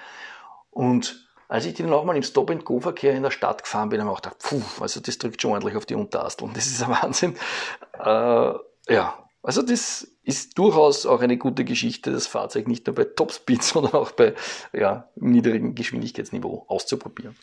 Und 0.70 1.28
als 1.48 1.66
ich 1.66 1.74
dann 1.74 1.92
auch 1.92 2.04
mal 2.04 2.16
im 2.16 2.22
Stop-and-Go-Verkehr 2.22 3.12
in 3.12 3.24
der 3.24 3.30
Stadt 3.30 3.64
gefahren 3.64 3.90
bin, 3.90 4.00
habe 4.00 4.10
ich 4.10 4.16
auch 4.16 4.22
gedacht, 4.22 4.38
puh, 4.38 4.62
also 4.80 5.00
das 5.00 5.18
drückt 5.18 5.42
schon 5.42 5.50
ordentlich 5.50 5.76
auf 5.76 5.84
die 5.84 5.94
Unterastel. 5.94 6.46
Und 6.46 6.56
das 6.56 6.66
ist 6.66 6.82
ein 6.82 6.90
Wahnsinn. 6.90 7.34
Äh, 7.98 8.52
ja, 8.88 9.28
also 9.42 9.62
das 9.62 10.08
ist 10.22 10.56
durchaus 10.58 11.04
auch 11.04 11.20
eine 11.20 11.36
gute 11.36 11.64
Geschichte, 11.64 12.12
das 12.12 12.26
Fahrzeug 12.26 12.68
nicht 12.68 12.86
nur 12.86 12.94
bei 12.94 13.04
Topspeed, 13.04 13.62
sondern 13.62 13.94
auch 13.94 14.12
bei 14.12 14.34
ja, 14.72 15.08
niedrigem 15.16 15.74
Geschwindigkeitsniveau 15.74 16.64
auszuprobieren. 16.68 17.36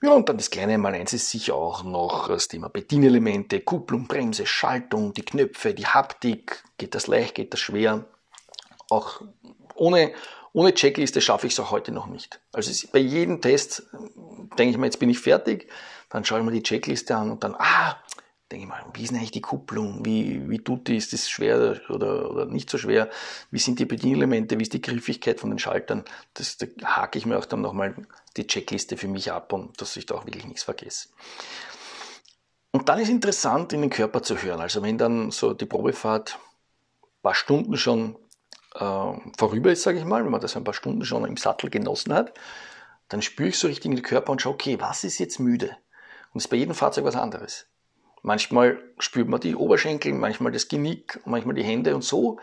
Ja, 0.00 0.12
und 0.12 0.28
dann 0.28 0.36
das 0.36 0.50
kleine 0.50 0.78
Mal 0.78 0.94
eins 0.94 1.12
ist 1.12 1.28
sicher 1.28 1.56
auch 1.56 1.82
noch 1.82 2.28
das 2.28 2.46
Thema 2.46 2.68
Bedienelemente, 2.68 3.60
Kupplung, 3.60 4.06
Bremse, 4.06 4.46
Schaltung, 4.46 5.12
die 5.12 5.24
Knöpfe, 5.24 5.74
die 5.74 5.86
Haptik. 5.86 6.62
Geht 6.76 6.94
das 6.94 7.08
leicht, 7.08 7.34
geht 7.34 7.52
das 7.52 7.58
schwer? 7.58 8.04
Auch 8.90 9.22
ohne, 9.74 10.12
ohne 10.52 10.72
Checkliste 10.72 11.20
schaffe 11.20 11.48
ich 11.48 11.54
es 11.54 11.60
auch 11.60 11.72
heute 11.72 11.90
noch 11.90 12.06
nicht. 12.06 12.40
Also 12.52 12.70
bei 12.92 13.00
jedem 13.00 13.40
Test 13.40 13.88
denke 14.56 14.70
ich 14.70 14.78
mir, 14.78 14.86
jetzt 14.86 15.00
bin 15.00 15.10
ich 15.10 15.18
fertig, 15.18 15.68
dann 16.10 16.24
schaue 16.24 16.38
ich 16.38 16.44
mir 16.44 16.52
die 16.52 16.62
Checkliste 16.62 17.16
an 17.16 17.30
und 17.32 17.42
dann, 17.42 17.56
ah, 17.58 17.96
denke 18.50 18.64
ich 18.64 18.68
mal, 18.68 18.84
wie 18.94 19.02
ist 19.02 19.10
denn 19.10 19.18
eigentlich 19.18 19.30
die 19.30 19.42
Kupplung? 19.42 20.04
Wie, 20.04 20.48
wie 20.48 20.58
tut 20.58 20.88
die? 20.88 20.96
Ist 20.96 21.12
das 21.12 21.28
schwer 21.28 21.80
oder, 21.90 22.30
oder 22.30 22.46
nicht 22.46 22.70
so 22.70 22.78
schwer? 22.78 23.10
Wie 23.50 23.58
sind 23.58 23.78
die 23.78 23.84
Bedienelemente? 23.84 24.58
Wie 24.58 24.62
ist 24.62 24.72
die 24.72 24.80
Griffigkeit 24.80 25.38
von 25.40 25.50
den 25.50 25.58
Schaltern? 25.58 26.04
Das, 26.34 26.56
da 26.56 26.66
hake 26.82 27.18
ich 27.18 27.26
mir 27.26 27.38
auch 27.38 27.44
dann 27.44 27.60
nochmal 27.60 27.94
die 28.36 28.46
Checkliste 28.46 28.96
für 28.96 29.08
mich 29.08 29.32
ab 29.32 29.52
und 29.52 29.80
dass 29.80 29.96
ich 29.96 30.06
da 30.06 30.14
auch 30.14 30.26
wirklich 30.26 30.46
nichts 30.46 30.62
vergesse. 30.62 31.08
Und 32.70 32.88
dann 32.88 32.98
ist 32.98 33.08
interessant, 33.08 33.72
in 33.72 33.82
den 33.82 33.90
Körper 33.90 34.22
zu 34.22 34.40
hören. 34.40 34.60
Also 34.60 34.82
wenn 34.82 34.98
dann 34.98 35.30
so 35.30 35.52
die 35.52 35.66
Probefahrt 35.66 36.38
ein 37.02 37.22
paar 37.22 37.34
Stunden 37.34 37.76
schon 37.76 38.16
äh, 38.74 39.12
vorüber 39.36 39.72
ist, 39.72 39.82
sage 39.82 39.98
ich 39.98 40.04
mal, 40.04 40.24
wenn 40.24 40.30
man 40.30 40.40
das 40.40 40.56
ein 40.56 40.64
paar 40.64 40.74
Stunden 40.74 41.04
schon 41.04 41.24
im 41.24 41.36
Sattel 41.36 41.70
genossen 41.70 42.14
hat, 42.14 42.34
dann 43.08 43.22
spüre 43.22 43.48
ich 43.48 43.58
so 43.58 43.68
richtig 43.68 43.86
in 43.86 43.96
den 43.96 44.02
Körper 44.02 44.32
und 44.32 44.40
schaue, 44.40 44.54
okay, 44.54 44.80
was 44.80 45.04
ist 45.04 45.18
jetzt 45.18 45.38
müde? 45.38 45.76
Und 46.32 46.38
es 46.38 46.44
ist 46.44 46.50
bei 46.50 46.56
jedem 46.56 46.74
Fahrzeug 46.74 47.04
was 47.04 47.16
anderes. 47.16 47.66
Manchmal 48.28 48.78
spürt 48.98 49.26
man 49.26 49.40
die 49.40 49.56
Oberschenkel, 49.56 50.12
manchmal 50.12 50.52
das 50.52 50.68
Genick, 50.68 51.18
manchmal 51.24 51.54
die 51.54 51.64
Hände 51.64 51.94
und 51.94 52.04
so 52.04 52.38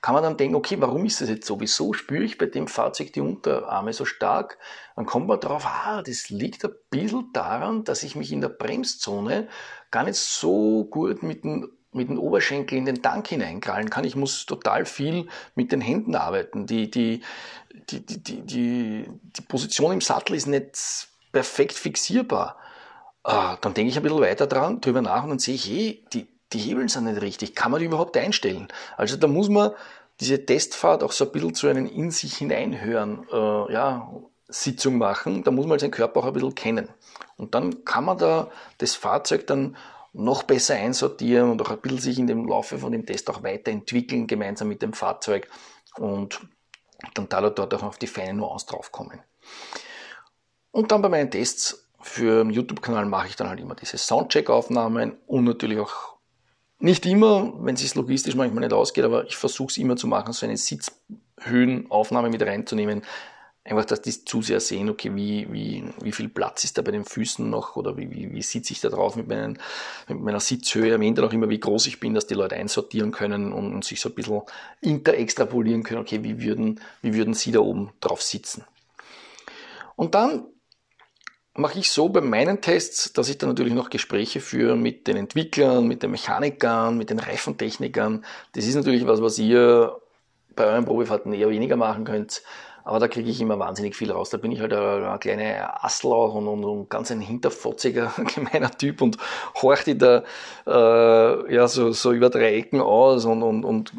kann 0.00 0.14
man 0.14 0.22
dann 0.22 0.36
denken, 0.36 0.54
okay, 0.54 0.76
warum 0.78 1.04
ist 1.04 1.20
das 1.20 1.28
jetzt 1.28 1.44
so? 1.44 1.58
Wieso 1.58 1.92
spüre 1.92 2.22
ich 2.22 2.38
bei 2.38 2.46
dem 2.46 2.68
Fahrzeug 2.68 3.12
die 3.12 3.20
Unterarme 3.20 3.92
so 3.92 4.04
stark? 4.04 4.58
Dann 4.94 5.06
kommt 5.06 5.26
man 5.26 5.40
darauf, 5.40 5.66
ah, 5.66 6.02
das 6.02 6.28
liegt 6.30 6.64
ein 6.64 6.70
bisschen 6.88 7.32
daran, 7.32 7.82
dass 7.82 8.04
ich 8.04 8.14
mich 8.14 8.30
in 8.30 8.40
der 8.40 8.48
Bremszone 8.48 9.48
gar 9.90 10.04
nicht 10.04 10.16
so 10.16 10.84
gut 10.84 11.24
mit 11.24 11.42
den, 11.42 11.68
mit 11.90 12.08
den 12.08 12.18
Oberschenkel 12.18 12.78
in 12.78 12.84
den 12.84 13.02
Tank 13.02 13.26
hineinkrallen 13.26 13.90
kann. 13.90 14.04
Ich 14.04 14.14
muss 14.14 14.46
total 14.46 14.86
viel 14.86 15.26
mit 15.56 15.72
den 15.72 15.80
Händen 15.80 16.14
arbeiten. 16.14 16.66
Die, 16.66 16.88
die, 16.88 17.22
die, 17.90 18.06
die, 18.06 18.40
die, 18.42 19.06
die 19.08 19.42
Position 19.42 19.94
im 19.94 20.00
Sattel 20.00 20.36
ist 20.36 20.46
nicht 20.46 21.08
perfekt 21.32 21.74
fixierbar. 21.74 22.56
Ah, 23.24 23.56
dann 23.60 23.74
denke 23.74 23.90
ich 23.90 23.96
ein 23.96 24.02
bisschen 24.02 24.20
weiter 24.20 24.46
dran, 24.46 24.80
drüber 24.80 25.00
nach 25.02 25.22
und 25.22 25.30
dann 25.30 25.38
sehe 25.38 25.54
ich, 25.54 25.66
hey, 25.66 26.04
die, 26.12 26.26
die 26.52 26.58
Hebeln 26.58 26.88
sind 26.88 27.04
nicht 27.04 27.22
richtig. 27.22 27.54
Kann 27.54 27.70
man 27.70 27.80
die 27.80 27.86
überhaupt 27.86 28.16
einstellen? 28.16 28.68
Also 28.96 29.16
da 29.16 29.28
muss 29.28 29.48
man 29.48 29.72
diese 30.20 30.44
Testfahrt 30.44 31.02
auch 31.02 31.12
so 31.12 31.24
ein 31.24 31.32
bisschen 31.32 31.54
zu 31.54 31.68
einem 31.68 31.86
in 31.86 32.10
sich 32.10 32.36
hineinhören, 32.36 33.26
äh, 33.32 33.72
ja, 33.72 34.10
Sitzung 34.48 34.98
machen. 34.98 35.44
Da 35.44 35.50
muss 35.50 35.66
man 35.66 35.78
seinen 35.78 35.92
Körper 35.92 36.20
auch 36.20 36.26
ein 36.26 36.32
bisschen 36.32 36.54
kennen. 36.54 36.88
Und 37.36 37.54
dann 37.54 37.84
kann 37.84 38.04
man 38.04 38.18
da 38.18 38.50
das 38.78 38.94
Fahrzeug 38.94 39.46
dann 39.46 39.76
noch 40.12 40.42
besser 40.42 40.74
einsortieren 40.74 41.50
und 41.50 41.62
auch 41.62 41.70
ein 41.70 41.80
bisschen 41.80 41.98
sich 41.98 42.18
in 42.18 42.26
dem 42.26 42.46
Laufe 42.46 42.78
von 42.78 42.92
dem 42.92 43.06
Test 43.06 43.30
auch 43.30 43.42
weiterentwickeln, 43.42 44.26
gemeinsam 44.26 44.68
mit 44.68 44.82
dem 44.82 44.92
Fahrzeug 44.92 45.48
und 45.96 46.40
dann 47.14 47.28
da 47.28 47.48
dort 47.48 47.74
auch 47.74 47.82
auf 47.82 47.98
die 47.98 48.06
feinen 48.06 48.36
Nuancen 48.36 48.68
draufkommen. 48.68 49.20
Und 50.70 50.92
dann 50.92 51.02
bei 51.02 51.08
meinen 51.08 51.30
Tests 51.30 51.81
für 52.02 52.44
den 52.44 52.50
YouTube-Kanal 52.50 53.06
mache 53.06 53.28
ich 53.28 53.36
dann 53.36 53.48
halt 53.48 53.60
immer 53.60 53.74
diese 53.74 53.98
Soundcheck-Aufnahmen 53.98 55.16
und 55.26 55.44
natürlich 55.44 55.78
auch 55.78 56.12
nicht 56.82 57.06
immer, 57.06 57.52
wenn 57.60 57.76
es 57.76 57.80
sich 57.80 57.94
logistisch 57.94 58.34
manchmal 58.34 58.64
nicht 58.64 58.72
ausgeht, 58.72 59.04
aber 59.04 59.24
ich 59.26 59.36
versuche 59.36 59.70
es 59.70 59.78
immer 59.78 59.96
zu 59.96 60.08
machen, 60.08 60.32
so 60.32 60.44
eine 60.44 60.56
Sitzhöhenaufnahme 60.56 62.28
mit 62.28 62.42
reinzunehmen. 62.42 63.02
Einfach, 63.64 63.84
dass 63.84 64.02
die 64.02 64.24
Zuseher 64.24 64.58
sehen, 64.58 64.90
okay, 64.90 65.14
wie, 65.14 65.46
wie, 65.52 65.84
wie 66.02 66.10
viel 66.10 66.28
Platz 66.28 66.64
ist 66.64 66.76
da 66.76 66.82
bei 66.82 66.90
den 66.90 67.04
Füßen 67.04 67.48
noch 67.48 67.76
oder 67.76 67.96
wie, 67.96 68.10
wie, 68.10 68.32
wie 68.32 68.42
sitze 68.42 68.72
ich 68.72 68.80
da 68.80 68.88
drauf 68.88 69.14
mit, 69.14 69.28
meinen, 69.28 69.60
mit 70.08 70.20
meiner 70.20 70.40
Sitzhöhe. 70.40 70.90
Erwähnt 70.90 71.18
dann 71.18 71.26
auch 71.26 71.32
immer, 71.32 71.48
wie 71.48 71.60
groß 71.60 71.86
ich 71.86 72.00
bin, 72.00 72.14
dass 72.14 72.26
die 72.26 72.34
Leute 72.34 72.56
einsortieren 72.56 73.12
können 73.12 73.52
und, 73.52 73.72
und 73.72 73.84
sich 73.84 74.00
so 74.00 74.08
ein 74.08 74.16
bisschen 74.16 74.42
interextrapolieren 74.80 75.84
können, 75.84 76.00
okay, 76.00 76.24
wie 76.24 76.42
würden, 76.42 76.80
wie 77.02 77.14
würden 77.14 77.34
sie 77.34 77.52
da 77.52 77.60
oben 77.60 77.92
drauf 78.00 78.20
sitzen. 78.20 78.64
Und 79.94 80.16
dann 80.16 80.46
mache 81.54 81.78
ich 81.78 81.90
so 81.90 82.08
bei 82.08 82.20
meinen 82.20 82.60
Tests, 82.60 83.12
dass 83.12 83.28
ich 83.28 83.38
dann 83.38 83.50
natürlich 83.50 83.74
noch 83.74 83.90
Gespräche 83.90 84.40
führe 84.40 84.76
mit 84.76 85.06
den 85.06 85.16
Entwicklern, 85.16 85.86
mit 85.86 86.02
den 86.02 86.10
Mechanikern, 86.10 86.96
mit 86.96 87.10
den 87.10 87.18
Reifentechnikern. 87.18 88.24
Das 88.54 88.66
ist 88.66 88.74
natürlich 88.74 89.06
was, 89.06 89.20
was 89.20 89.38
ihr 89.38 89.96
bei 90.56 90.64
euren 90.64 90.84
Probefahrten 90.84 91.32
eher 91.32 91.50
weniger 91.50 91.76
machen 91.76 92.04
könnt. 92.04 92.42
Aber 92.84 92.98
da 92.98 93.06
kriege 93.06 93.30
ich 93.30 93.40
immer 93.40 93.58
wahnsinnig 93.60 93.94
viel 93.94 94.10
raus. 94.10 94.30
Da 94.30 94.38
bin 94.38 94.50
ich 94.50 94.60
halt 94.60 94.72
ein, 94.72 95.04
ein 95.04 95.20
kleiner 95.20 95.84
Asslauch 95.84 96.34
und, 96.34 96.48
und, 96.48 96.64
und, 96.64 96.90
ganz 96.90 97.12
ein 97.12 97.20
hinterfotziger, 97.20 98.12
gemeiner 98.34 98.70
Typ 98.70 99.02
und 99.02 99.18
horchte 99.60 99.94
da 99.94 100.24
äh, 100.66 101.54
ja, 101.54 101.68
so, 101.68 101.92
so 101.92 102.12
über 102.12 102.28
drei 102.28 102.54
Ecken 102.56 102.80
aus 102.80 103.24
und, 103.24 103.42
und, 103.44 103.64
und 103.64 103.92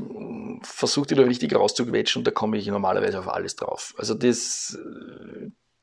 versuche 0.63 1.07
die 1.07 1.15
da 1.15 1.23
richtig 1.23 1.55
rauszuquetschen 1.55 2.19
und 2.19 2.27
da 2.27 2.31
komme 2.31 2.57
ich 2.57 2.67
normalerweise 2.67 3.19
auf 3.19 3.29
alles 3.29 3.55
drauf. 3.55 3.93
Also 3.97 4.15
das, 4.15 4.77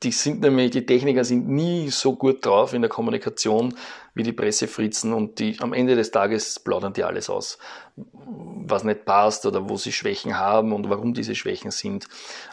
die 0.03 0.11
sind 0.11 0.41
nämlich, 0.41 0.71
die 0.71 0.85
Techniker 0.85 1.23
sind 1.23 1.47
nie 1.47 1.89
so 1.89 2.15
gut 2.15 2.43
drauf 2.45 2.73
in 2.73 2.81
der 2.81 2.89
Kommunikation 2.89 3.75
wie 4.15 4.23
die 4.23 4.33
Pressefritzen 4.33 5.13
und 5.13 5.39
die 5.39 5.59
am 5.59 5.73
Ende 5.73 5.95
des 5.95 6.11
Tages 6.11 6.59
plaudern 6.59 6.93
die 6.93 7.03
alles 7.03 7.29
aus, 7.29 7.59
was 7.95 8.83
nicht 8.83 9.05
passt 9.05 9.45
oder 9.45 9.69
wo 9.69 9.77
sie 9.77 9.91
Schwächen 9.91 10.37
haben 10.37 10.73
und 10.73 10.89
warum 10.89 11.13
diese 11.13 11.35
Schwächen 11.35 11.71
sind. 11.71 12.07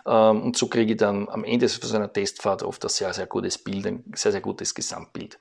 Ähm, 0.06 0.42
und 0.42 0.56
so 0.56 0.68
kriege 0.68 0.92
ich 0.92 0.98
dann 0.98 1.28
am 1.28 1.44
Ende 1.44 1.68
von 1.68 1.88
so 1.88 1.96
einer 1.96 2.12
Testfahrt 2.12 2.62
oft 2.62 2.84
ein 2.84 2.90
sehr, 2.90 3.12
sehr 3.14 3.26
gutes 3.26 3.56
Bild, 3.56 3.86
ein 3.86 4.04
sehr, 4.14 4.32
sehr 4.32 4.42
gutes 4.42 4.74
Gesamtbild. 4.74 5.38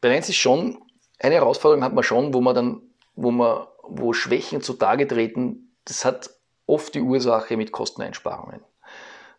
Bei 0.00 0.10
Renz 0.10 0.28
ist 0.28 0.36
schon, 0.36 0.78
eine 1.18 1.34
Herausforderung 1.34 1.84
hat 1.84 1.94
man 1.94 2.04
schon, 2.04 2.32
wo 2.32 2.40
man 2.40 2.54
dann, 2.54 2.82
wo 3.16 3.32
man, 3.32 3.66
wo 3.82 4.12
Schwächen 4.12 4.62
zutage 4.62 5.08
treten, 5.08 5.74
das 5.84 6.04
hat 6.04 6.30
oft 6.66 6.94
die 6.94 7.00
Ursache 7.00 7.56
mit 7.56 7.72
Kosteneinsparungen. 7.72 8.60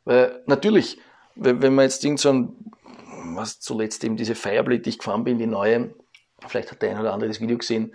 Weil 0.04 0.44
natürlich, 0.46 1.00
wenn 1.36 1.76
man 1.76 1.84
jetzt 1.84 2.04
irgend 2.04 2.20
so 2.20 2.32
ein, 2.32 2.56
was 3.36 3.60
zuletzt 3.60 4.04
eben 4.04 4.18
diese 4.18 4.36
Fireblade, 4.36 4.82
die 4.82 4.90
ich 4.90 5.00
gefahren 5.00 5.24
bin, 5.24 5.38
die 5.38 5.48
neue, 5.48 5.94
vielleicht 6.48 6.72
hat 6.72 6.82
der 6.82 6.92
eine 6.92 7.02
oder 7.02 7.14
andere 7.14 7.30
das 7.30 7.42
Video 7.42 7.58
gesehen, 7.58 7.94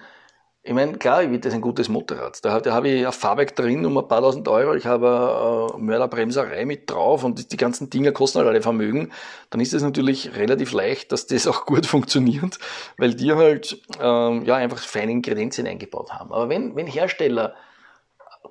ich 0.63 0.75
meine, 0.75 0.99
klar, 0.99 1.25
das 1.25 1.47
ist 1.47 1.55
ein 1.55 1.63
gutes 1.63 1.89
Motorrad. 1.89 2.45
Da, 2.45 2.61
da 2.61 2.75
habe 2.75 2.91
ich 2.91 3.07
ein 3.07 3.13
Fahrwerk 3.13 3.57
drin 3.57 3.87
um 3.87 3.97
ein 3.97 4.07
paar 4.07 4.21
tausend 4.21 4.47
Euro. 4.47 4.75
Ich 4.75 4.85
habe 4.85 5.71
eine 5.73 5.83
Mörderbremserei 5.83 6.67
mit 6.67 6.91
drauf 6.91 7.25
und 7.25 7.51
die 7.51 7.57
ganzen 7.57 7.89
Dinger 7.89 8.13
kosten 8.13 8.39
halt 8.39 8.49
alle 8.49 8.61
Vermögen. 8.61 9.11
Dann 9.49 9.63
ist 9.63 9.73
es 9.73 9.83
natürlich 9.83 10.37
relativ 10.37 10.73
leicht, 10.73 11.13
dass 11.13 11.27
das 11.27 11.47
auch 11.47 11.65
gut 11.65 11.87
funktioniert, 11.87 12.59
weil 12.99 13.15
die 13.15 13.33
halt 13.33 13.81
ähm, 14.01 14.45
ja 14.45 14.57
einfach 14.57 14.79
feine 14.79 15.13
Ingredienzien 15.13 15.67
eingebaut 15.67 16.13
haben. 16.13 16.31
Aber 16.31 16.51
wenn, 16.51 16.77
wenn 16.77 16.87
Hersteller 16.87 17.55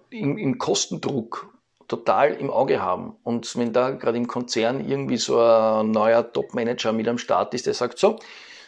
im, 0.09 0.39
im 0.39 0.57
Kostendruck 0.57 1.53
total 1.89 2.33
im 2.35 2.49
Auge 2.49 2.81
haben. 2.81 3.15
Und 3.23 3.57
wenn 3.57 3.73
da 3.73 3.89
gerade 3.89 4.17
im 4.17 4.27
Konzern 4.27 4.87
irgendwie 4.87 5.17
so 5.17 5.41
ein 5.41 5.91
neuer 5.91 6.31
Top-Manager 6.31 6.93
mit 6.93 7.07
am 7.09 7.17
Start 7.17 7.53
ist, 7.53 7.65
der 7.65 7.73
sagt, 7.73 7.99
so, 7.99 8.19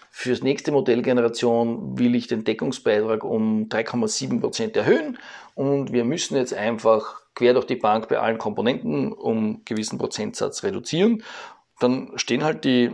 fürs 0.10 0.44
nächste 0.44 0.74
Modellgeneration 0.74 1.98
will 1.98 2.16
ich 2.16 2.28
den 2.28 2.44
Deckungsbeitrag 2.44 3.24
um 3.24 3.70
3,7 3.70 4.42
Prozent 4.42 4.76
erhöhen 4.76 5.18
und 5.56 5.94
wir 5.94 6.04
müssen 6.04 6.36
jetzt 6.36 6.54
einfach 6.54 7.22
quer 7.34 7.54
durch 7.54 7.66
die 7.66 7.78
Bank 7.78 8.10
bei 8.10 8.20
allen 8.20 8.38
Komponenten 8.38 9.14
um 9.14 9.38
einen 9.38 9.66
gewissen 9.66 9.98
Prozentsatz 9.98 10.64
reduzieren. 10.64 11.24
Dann 11.80 12.12
stehen 12.16 12.44
halt 12.44 12.66
die, 12.66 12.92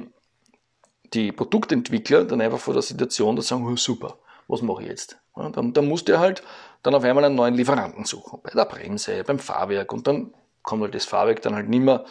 die 1.14 1.32
Produktentwickler 1.32 2.26
dann 2.26 2.42
einfach 2.42 2.60
vor 2.60 2.74
der 2.74 2.84
Situation, 2.84 3.36
dass 3.36 3.48
sagen, 3.48 3.66
oh, 3.66 3.76
super, 3.76 4.20
was 4.48 4.62
mache 4.62 4.84
ich 4.84 4.90
jetzt? 4.90 5.18
Ja, 5.36 5.50
dann, 5.50 5.74
dann 5.74 5.88
muss 5.88 6.06
der 6.06 6.20
halt 6.20 6.44
dann 6.88 6.96
auf 6.96 7.04
einmal 7.04 7.26
einen 7.26 7.36
neuen 7.36 7.54
Lieferanten 7.54 8.06
suchen. 8.06 8.40
Bei 8.42 8.52
der 8.52 8.64
Bremse, 8.64 9.22
beim 9.26 9.40
Fahrwerk 9.40 9.92
und 9.92 10.08
dann 10.08 10.34
kommt 10.64 10.84
halt 10.84 10.96
das 10.96 11.04
Fahrwerk 11.04 11.42
dann 11.42 11.54
halt 11.54 11.68
nicht 11.68 11.82
mehr 11.84 12.06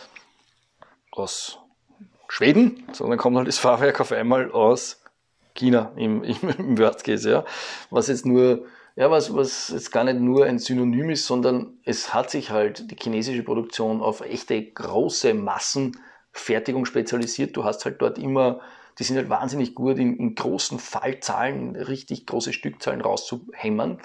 aus 1.12 1.58
Schweden, 2.28 2.84
sondern 2.92 3.18
kommt 3.18 3.38
halt 3.38 3.48
das 3.48 3.56
Fahrwerk 3.56 4.02
auf 4.02 4.12
einmal 4.12 4.52
aus 4.52 5.02
China 5.54 5.92
im, 5.96 6.22
im, 6.24 6.36
im 6.58 6.78
Worst 6.78 7.04
Case, 7.04 7.30
ja. 7.30 7.44
Was 7.88 8.08
jetzt 8.08 8.26
nur, 8.26 8.66
ja, 8.96 9.10
was, 9.10 9.34
was 9.34 9.70
jetzt 9.70 9.92
gar 9.92 10.04
nicht 10.04 10.20
nur 10.20 10.44
ein 10.44 10.58
Synonym 10.58 11.08
ist, 11.08 11.26
sondern 11.26 11.78
es 11.84 12.12
hat 12.12 12.30
sich 12.30 12.50
halt 12.50 12.90
die 12.90 12.96
chinesische 12.96 13.44
Produktion 13.44 14.02
auf 14.02 14.20
echte 14.20 14.62
große 14.62 15.32
Massenfertigung 15.32 16.84
spezialisiert. 16.84 17.56
Du 17.56 17.64
hast 17.64 17.86
halt 17.86 18.02
dort 18.02 18.18
immer 18.18 18.60
die 18.98 19.04
sind 19.04 19.16
halt 19.16 19.28
wahnsinnig 19.28 19.74
gut 19.74 19.98
in, 19.98 20.16
in 20.16 20.34
großen 20.34 20.78
Fallzahlen, 20.78 21.76
richtig 21.76 22.26
große 22.26 22.52
Stückzahlen 22.52 23.00
rauszuhämmern. 23.00 24.00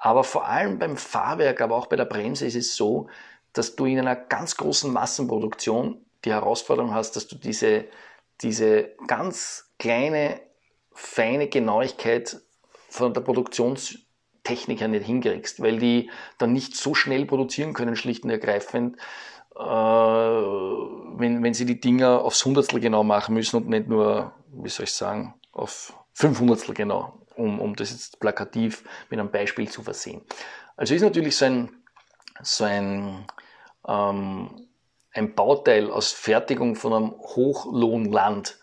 Aber 0.00 0.24
vor 0.24 0.48
allem 0.48 0.78
beim 0.78 0.96
Fahrwerk, 0.96 1.60
aber 1.60 1.76
auch 1.76 1.86
bei 1.86 1.96
der 1.96 2.06
Bremse 2.06 2.46
ist 2.46 2.56
es 2.56 2.74
so, 2.74 3.08
dass 3.52 3.76
du 3.76 3.84
in 3.84 3.98
einer 3.98 4.16
ganz 4.16 4.56
großen 4.56 4.90
Massenproduktion 4.90 6.04
die 6.24 6.32
Herausforderung 6.32 6.94
hast, 6.94 7.16
dass 7.16 7.28
du 7.28 7.36
diese, 7.36 7.84
diese 8.40 8.92
ganz 9.06 9.70
kleine, 9.78 10.40
feine 10.92 11.48
Genauigkeit 11.48 12.40
von 12.88 13.12
der 13.12 13.20
Produktionstechnik 13.20 14.80
her 14.80 14.88
nicht 14.88 15.04
hinkriegst, 15.04 15.60
weil 15.60 15.78
die 15.78 16.10
dann 16.38 16.54
nicht 16.54 16.76
so 16.76 16.94
schnell 16.94 17.26
produzieren 17.26 17.74
können, 17.74 17.94
schlicht 17.94 18.24
und 18.24 18.30
ergreifend, 18.30 18.96
äh, 19.54 19.60
wenn, 19.60 21.42
wenn 21.42 21.52
sie 21.54 21.66
die 21.66 21.80
Dinger 21.80 22.22
aufs 22.22 22.42
Hundertstel 22.46 22.80
genau 22.80 23.04
machen 23.04 23.34
müssen 23.34 23.56
und 23.56 23.68
nicht 23.68 23.86
nur, 23.86 24.32
wie 24.50 24.70
soll 24.70 24.84
ich 24.84 24.94
sagen, 24.94 25.34
auf 25.52 25.92
Fünfhundertstel 26.14 26.74
genau, 26.74 27.19
um, 27.40 27.60
um 27.60 27.74
das 27.76 27.90
jetzt 27.90 28.20
plakativ 28.20 28.84
mit 29.08 29.18
einem 29.18 29.30
Beispiel 29.30 29.68
zu 29.68 29.82
versehen. 29.82 30.22
Also 30.76 30.94
ist 30.94 31.02
natürlich 31.02 31.36
so 31.36 31.46
ein, 31.46 31.70
so 32.42 32.64
ein, 32.64 33.26
ähm, 33.86 34.68
ein 35.12 35.34
Bauteil 35.34 35.90
aus 35.90 36.12
Fertigung 36.12 36.76
von 36.76 36.92
einem 36.92 37.10
Hochlohnland, 37.12 38.58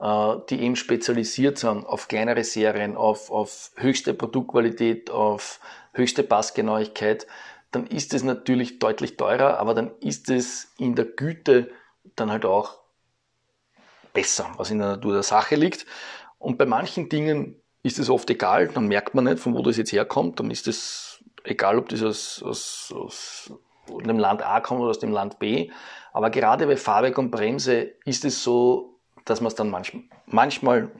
äh, 0.00 0.34
die 0.50 0.62
eben 0.62 0.76
spezialisiert 0.76 1.58
sind 1.58 1.86
auf 1.86 2.08
kleinere 2.08 2.44
Serien, 2.44 2.96
auf, 2.96 3.30
auf 3.30 3.70
höchste 3.76 4.14
Produktqualität, 4.14 5.10
auf 5.10 5.60
höchste 5.92 6.22
Passgenauigkeit, 6.22 7.26
dann 7.70 7.86
ist 7.86 8.12
es 8.12 8.22
natürlich 8.22 8.78
deutlich 8.78 9.16
teurer, 9.16 9.58
aber 9.58 9.74
dann 9.74 9.92
ist 10.00 10.28
es 10.28 10.72
in 10.78 10.94
der 10.94 11.06
Güte 11.06 11.70
dann 12.16 12.30
halt 12.30 12.44
auch 12.44 12.78
besser, 14.12 14.50
was 14.56 14.70
in 14.70 14.78
der 14.78 14.88
Natur 14.88 15.14
der 15.14 15.22
Sache 15.22 15.56
liegt. 15.56 15.86
Und 16.38 16.58
bei 16.58 16.66
manchen 16.66 17.08
Dingen 17.08 17.61
ist 17.82 17.98
es 17.98 18.10
oft 18.10 18.30
egal, 18.30 18.68
dann 18.68 18.86
merkt 18.86 19.14
man 19.14 19.24
nicht, 19.24 19.40
von 19.40 19.54
wo 19.54 19.62
das 19.62 19.76
jetzt 19.76 19.92
herkommt, 19.92 20.38
dann 20.38 20.50
ist 20.50 20.68
es 20.68 21.22
egal, 21.44 21.78
ob 21.78 21.88
das 21.88 22.02
aus, 22.02 22.42
aus, 22.42 22.94
aus 22.94 23.52
dem 24.04 24.18
Land 24.18 24.42
A 24.42 24.60
kommt 24.60 24.80
oder 24.80 24.90
aus 24.90 24.98
dem 24.98 25.12
Land 25.12 25.38
B. 25.38 25.70
Aber 26.12 26.30
gerade 26.30 26.66
bei 26.66 26.76
Fahrwerk 26.76 27.18
und 27.18 27.30
Bremse 27.30 27.92
ist 28.04 28.24
es 28.24 28.42
so, 28.42 28.98
dass 29.24 29.40
man 29.40 29.48
es 29.48 29.54
dann 29.54 29.70
manchmal, 29.70 30.04
manchmal 30.26 30.90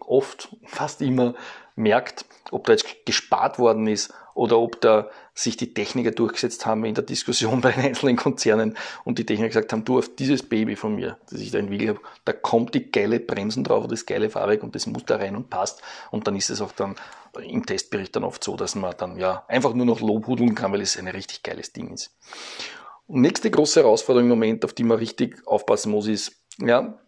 oft, 0.00 0.54
fast 0.64 1.00
immer 1.02 1.34
merkt, 1.76 2.24
ob 2.50 2.66
da 2.66 2.72
jetzt 2.72 2.86
gespart 3.04 3.58
worden 3.58 3.86
ist 3.86 4.12
oder 4.34 4.58
ob 4.58 4.80
da 4.80 5.08
sich 5.34 5.56
die 5.56 5.72
Techniker 5.72 6.10
durchgesetzt 6.10 6.66
haben 6.66 6.84
in 6.84 6.94
der 6.94 7.04
Diskussion 7.04 7.60
bei 7.62 7.72
den 7.72 7.84
einzelnen 7.84 8.16
Konzernen 8.16 8.76
und 9.04 9.18
die 9.18 9.26
Techniker 9.26 9.48
gesagt 9.48 9.72
haben, 9.72 9.84
du 9.84 9.98
auf 9.98 10.14
dieses 10.14 10.42
Baby 10.42 10.76
von 10.76 10.94
mir, 10.94 11.18
das 11.30 11.40
ich 11.40 11.50
da 11.50 11.58
entwickelt 11.58 11.90
habe, 11.90 12.00
da 12.24 12.32
kommt 12.32 12.74
die 12.74 12.90
geile 12.90 13.20
Bremsen 13.20 13.64
drauf 13.64 13.84
oder 13.84 13.90
das 13.90 14.06
geile 14.06 14.30
Fahrwerk 14.30 14.62
und 14.62 14.74
das 14.74 14.86
muss 14.86 15.04
da 15.04 15.16
rein 15.16 15.36
und 15.36 15.50
passt 15.50 15.82
und 16.10 16.26
dann 16.26 16.36
ist 16.36 16.50
es 16.50 16.60
auch 16.60 16.72
dann 16.72 16.96
im 17.42 17.66
Testbericht 17.66 18.16
dann 18.16 18.24
oft 18.24 18.42
so, 18.42 18.56
dass 18.56 18.74
man 18.74 18.94
dann 18.96 19.18
ja 19.18 19.44
einfach 19.48 19.74
nur 19.74 19.86
noch 19.86 20.00
lobhudeln 20.00 20.54
kann, 20.54 20.72
weil 20.72 20.80
es 20.80 20.96
ein 20.96 21.08
richtig 21.08 21.42
geiles 21.42 21.72
Ding 21.72 21.92
ist. 21.92 22.16
Und 23.06 23.20
nächste 23.20 23.50
große 23.50 23.80
Herausforderung 23.80 24.24
im 24.24 24.30
Moment, 24.30 24.64
auf 24.64 24.72
die 24.72 24.82
man 24.82 24.98
richtig 24.98 25.46
aufpassen 25.46 25.92
muss, 25.92 26.08
ist, 26.08 26.32
ja, 26.58 26.98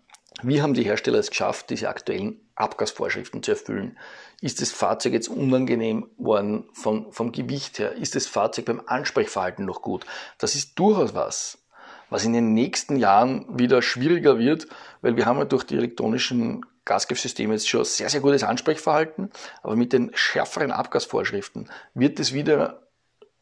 wie 0.43 0.62
haben 0.62 0.75
die 0.75 0.85
Hersteller 0.85 1.19
es 1.19 1.31
geschafft, 1.31 1.71
diese 1.71 1.88
aktuellen 1.88 2.41
Abgasvorschriften 2.55 3.43
zu 3.43 3.53
erfüllen? 3.53 3.99
Ist 4.41 4.61
das 4.61 4.71
Fahrzeug 4.71 5.12
jetzt 5.12 5.29
unangenehm 5.29 6.09
worden 6.17 6.69
vom, 6.73 7.12
vom 7.12 7.33
Gewicht 7.33 7.79
her? 7.79 7.93
Ist 7.93 8.14
das 8.14 8.27
Fahrzeug 8.27 8.67
beim 8.67 8.83
Ansprechverhalten 8.87 9.64
noch 9.64 9.83
gut? 9.83 10.07
Das 10.38 10.55
ist 10.55 10.79
durchaus 10.79 11.14
was, 11.14 11.59
was 12.09 12.25
in 12.25 12.33
den 12.33 12.55
nächsten 12.55 12.97
Jahren 12.97 13.59
wieder 13.59 13.83
schwieriger 13.83 14.38
wird, 14.38 14.69
weil 15.01 15.17
wir 15.17 15.27
haben 15.27 15.38
ja 15.38 15.45
durch 15.45 15.64
die 15.64 15.77
elektronischen 15.77 16.64
Gasgriffsysteme 16.85 17.53
jetzt 17.53 17.69
schon 17.69 17.85
sehr, 17.85 18.09
sehr 18.09 18.21
gutes 18.21 18.45
Ansprechverhalten, 18.45 19.31
aber 19.62 19.77
mit 19.77 19.93
den 19.93 20.11
schärferen 20.14 20.71
Abgasvorschriften 20.71 21.69
wird 21.95 22.19
es 22.21 22.33
wieder 22.33 22.88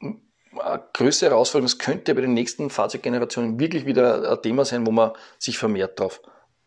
eine 0.00 0.82
größere 0.94 1.30
Herausforderung. 1.30 1.66
Es 1.66 1.78
könnte 1.78 2.14
bei 2.14 2.22
den 2.22 2.34
nächsten 2.34 2.70
Fahrzeuggenerationen 2.70 3.60
wirklich 3.60 3.84
wieder 3.86 4.32
ein 4.32 4.42
Thema 4.42 4.64
sein, 4.64 4.86
wo 4.86 4.90
man 4.90 5.12
sich 5.38 5.58
vermehrt 5.58 6.00
darauf 6.00 6.20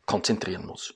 konzentrieren 0.09 0.65
muss. 0.65 0.95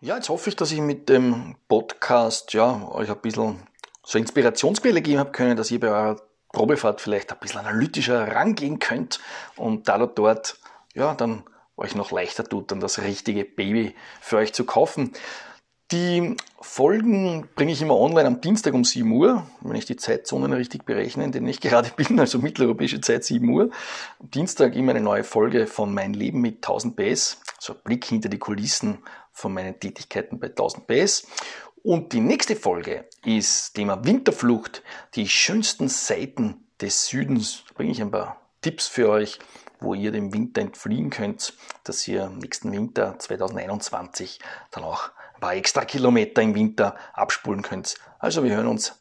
Ja, 0.00 0.16
jetzt 0.16 0.28
hoffe 0.28 0.50
ich, 0.50 0.56
dass 0.56 0.72
ich 0.72 0.80
mit 0.80 1.08
dem 1.08 1.54
Podcast 1.68 2.52
ja, 2.52 2.88
euch 2.90 3.08
ein 3.08 3.20
bisschen 3.20 3.62
so 4.02 4.18
Inspirationsquelle 4.18 5.02
geben 5.02 5.20
habe 5.20 5.30
können, 5.30 5.56
dass 5.56 5.70
ihr 5.70 5.78
bei 5.78 5.86
eurer 5.86 6.20
Probefahrt 6.52 7.00
vielleicht 7.00 7.30
ein 7.30 7.38
bisschen 7.38 7.60
analytischer 7.60 8.26
rangehen 8.26 8.80
könnt 8.80 9.20
und 9.54 9.86
da 9.88 10.04
dort 10.04 10.58
ja, 10.94 11.14
dann 11.14 11.44
euch 11.76 11.94
noch 11.94 12.10
leichter 12.10 12.42
tut, 12.42 12.72
dann 12.72 12.80
das 12.80 12.98
richtige 12.98 13.44
Baby 13.44 13.94
für 14.20 14.38
euch 14.38 14.52
zu 14.52 14.64
kaufen. 14.64 15.12
Die 15.92 16.36
Folgen 16.60 17.48
bringe 17.56 17.72
ich 17.72 17.82
immer 17.82 17.98
online 17.98 18.28
am 18.28 18.40
Dienstag 18.40 18.74
um 18.74 18.84
7 18.84 19.10
Uhr, 19.10 19.44
wenn 19.60 19.74
ich 19.74 19.86
die 19.86 19.96
Zeitzonen 19.96 20.52
richtig 20.52 20.84
berechne, 20.84 21.24
in 21.24 21.32
denen 21.32 21.48
ich 21.48 21.60
gerade 21.60 21.90
bin, 21.96 22.20
also 22.20 22.38
mitteleuropäische 22.38 23.00
Zeit 23.00 23.24
7 23.24 23.48
Uhr. 23.48 23.70
Am 24.20 24.30
Dienstag 24.30 24.76
immer 24.76 24.90
eine 24.90 25.00
neue 25.00 25.24
Folge 25.24 25.66
von 25.66 25.92
Mein 25.92 26.14
Leben 26.14 26.40
mit 26.40 26.58
1000 26.58 26.94
PS, 26.94 27.38
so 27.58 27.72
ein 27.72 27.80
Blick 27.82 28.04
hinter 28.04 28.28
die 28.28 28.38
Kulissen 28.38 28.98
von 29.32 29.52
meinen 29.52 29.80
Tätigkeiten 29.80 30.38
bei 30.38 30.46
1000 30.46 30.86
PS. 30.86 31.26
Und 31.82 32.12
die 32.12 32.20
nächste 32.20 32.54
Folge 32.54 33.08
ist 33.24 33.72
Thema 33.72 34.04
Winterflucht, 34.04 34.84
die 35.16 35.28
schönsten 35.28 35.88
Seiten 35.88 36.68
des 36.80 37.06
Südens. 37.06 37.64
Da 37.66 37.74
bringe 37.74 37.90
ich 37.90 38.00
ein 38.00 38.12
paar 38.12 38.40
Tipps 38.62 38.86
für 38.86 39.08
euch, 39.08 39.40
wo 39.80 39.94
ihr 39.94 40.12
dem 40.12 40.32
Winter 40.32 40.60
entfliehen 40.60 41.10
könnt, 41.10 41.54
dass 41.82 42.06
ihr 42.06 42.28
nächsten 42.28 42.70
Winter 42.70 43.18
2021 43.18 44.38
dann 44.70 44.84
auch 44.84 45.10
paar 45.40 45.54
extra 45.54 45.84
Kilometer 45.84 46.42
im 46.42 46.54
Winter 46.54 46.96
abspulen 47.12 47.62
könnt. 47.62 47.96
Also 48.18 48.44
wir 48.44 48.54
hören 48.54 48.68
uns, 48.68 48.94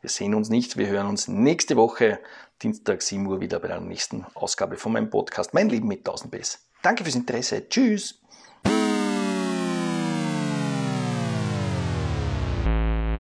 wir 0.00 0.10
sehen 0.10 0.34
uns 0.34 0.48
nicht, 0.48 0.76
wir 0.76 0.88
hören 0.88 1.08
uns 1.08 1.26
nächste 1.26 1.76
Woche, 1.76 2.20
Dienstag 2.62 3.02
7 3.02 3.26
Uhr 3.26 3.40
wieder 3.40 3.58
bei 3.58 3.68
der 3.68 3.80
nächsten 3.80 4.24
Ausgabe 4.34 4.76
von 4.76 4.92
meinem 4.92 5.10
Podcast 5.10 5.52
Mein 5.52 5.68
Leben 5.68 5.88
mit 5.88 6.00
1000 6.00 6.30
Bs. 6.30 6.58
Danke 6.82 7.04
fürs 7.04 7.16
Interesse. 7.16 7.68
Tschüss. 7.68 8.20